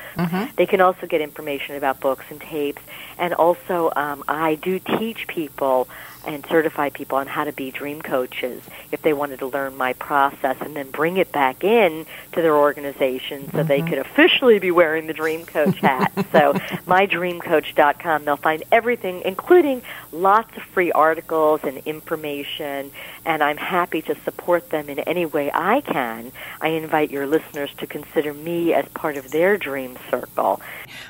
They 0.56 0.66
can 0.66 0.80
also 0.80 1.06
get 1.06 1.20
information 1.20 1.76
about 1.76 2.00
books 2.00 2.24
and 2.30 2.40
tapes. 2.40 2.82
And 3.16 3.34
also, 3.34 3.90
um, 3.96 4.24
I 4.28 4.56
do 4.56 4.78
teach 4.78 5.26
people 5.26 5.88
and 6.28 6.44
certify 6.46 6.90
people 6.90 7.16
on 7.16 7.26
how 7.26 7.42
to 7.42 7.52
be 7.52 7.70
dream 7.70 8.02
coaches 8.02 8.62
if 8.92 9.00
they 9.00 9.14
wanted 9.14 9.38
to 9.38 9.46
learn 9.46 9.74
my 9.76 9.94
process 9.94 10.56
and 10.60 10.76
then 10.76 10.90
bring 10.90 11.16
it 11.16 11.32
back 11.32 11.64
in 11.64 12.04
to 12.32 12.42
their 12.42 12.54
organization 12.54 13.50
so 13.50 13.58
mm-hmm. 13.58 13.68
they 13.68 13.80
could 13.80 13.98
officially 13.98 14.58
be 14.58 14.70
wearing 14.70 15.06
the 15.06 15.14
dream 15.14 15.46
coach 15.46 15.78
hat. 15.78 16.12
so 16.32 16.52
mydreamcoach.com 16.86 18.24
they'll 18.26 18.36
find 18.36 18.62
everything 18.70 19.22
including 19.24 19.80
lots 20.12 20.54
of 20.56 20.62
free 20.64 20.92
articles 20.92 21.60
and 21.64 21.78
information 21.78 22.90
and 23.24 23.42
I'm 23.42 23.56
happy 23.56 24.02
to 24.02 24.14
support 24.20 24.68
them 24.68 24.90
in 24.90 24.98
any 25.00 25.24
way 25.24 25.50
I 25.52 25.80
can. 25.80 26.30
I 26.60 26.68
invite 26.68 27.10
your 27.10 27.26
listeners 27.26 27.70
to 27.78 27.86
consider 27.86 28.34
me 28.34 28.74
as 28.74 28.86
part 28.88 29.16
of 29.16 29.30
their 29.30 29.56
dream 29.56 29.96
circle. 30.10 30.60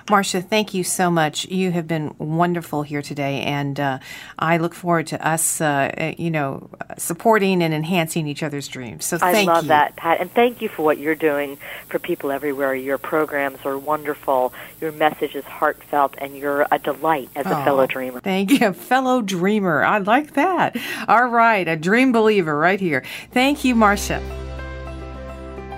Marcia, 0.08 0.40
thank 0.40 0.74
you 0.74 0.84
so 0.84 1.10
much. 1.10 1.46
You 1.46 1.72
have 1.72 1.86
been 1.86 2.14
wonderful 2.18 2.82
here 2.82 3.02
today, 3.02 3.42
and 3.42 3.78
uh, 3.78 3.98
I 4.38 4.56
look 4.56 4.74
forward 4.74 5.07
to 5.08 5.26
us, 5.26 5.60
uh, 5.60 5.92
uh 5.96 6.12
you 6.16 6.30
know, 6.30 6.70
supporting 6.96 7.62
and 7.62 7.74
enhancing 7.74 8.26
each 8.26 8.42
other's 8.42 8.68
dreams. 8.68 9.04
So 9.04 9.18
thank 9.18 9.48
I 9.48 9.52
love 9.52 9.64
you. 9.64 9.68
that, 9.68 9.96
Pat, 9.96 10.20
and 10.20 10.32
thank 10.32 10.62
you 10.62 10.68
for 10.68 10.82
what 10.82 10.98
you're 10.98 11.14
doing 11.14 11.58
for 11.88 11.98
people 11.98 12.30
everywhere. 12.30 12.74
Your 12.74 12.98
programs 12.98 13.58
are 13.64 13.76
wonderful. 13.76 14.52
Your 14.80 14.92
message 14.92 15.34
is 15.34 15.44
heartfelt, 15.44 16.14
and 16.18 16.36
you're 16.36 16.66
a 16.70 16.78
delight 16.78 17.30
as 17.34 17.46
a 17.46 17.60
oh, 17.60 17.64
fellow 17.64 17.86
dreamer. 17.86 18.20
Thank 18.20 18.60
you, 18.60 18.72
fellow 18.92 19.22
dreamer. 19.22 19.84
I 19.84 19.98
like 19.98 20.34
that. 20.34 20.76
All 21.08 21.26
right, 21.26 21.66
a 21.66 21.76
dream 21.76 22.12
believer 22.12 22.56
right 22.56 22.80
here. 22.80 23.04
Thank 23.32 23.64
you, 23.64 23.74
Marcia. 23.74 24.20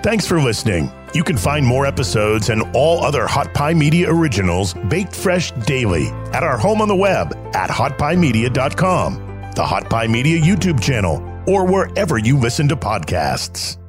Thanks 0.03 0.25
for 0.25 0.41
listening. 0.41 0.91
You 1.13 1.23
can 1.23 1.37
find 1.37 1.65
more 1.65 1.85
episodes 1.85 2.49
and 2.49 2.63
all 2.73 3.03
other 3.03 3.27
Hot 3.27 3.53
Pie 3.53 3.73
Media 3.73 4.09
originals 4.09 4.73
baked 4.87 5.15
fresh 5.15 5.51
daily 5.51 6.07
at 6.31 6.43
our 6.43 6.57
home 6.57 6.81
on 6.81 6.87
the 6.87 6.95
web 6.95 7.33
at 7.53 7.69
hotpiemedia.com, 7.69 9.51
the 9.55 9.65
Hot 9.65 9.89
Pie 9.89 10.07
Media 10.07 10.39
YouTube 10.39 10.81
channel, 10.81 11.21
or 11.47 11.65
wherever 11.65 12.17
you 12.17 12.37
listen 12.37 12.67
to 12.69 12.75
podcasts. 12.75 13.80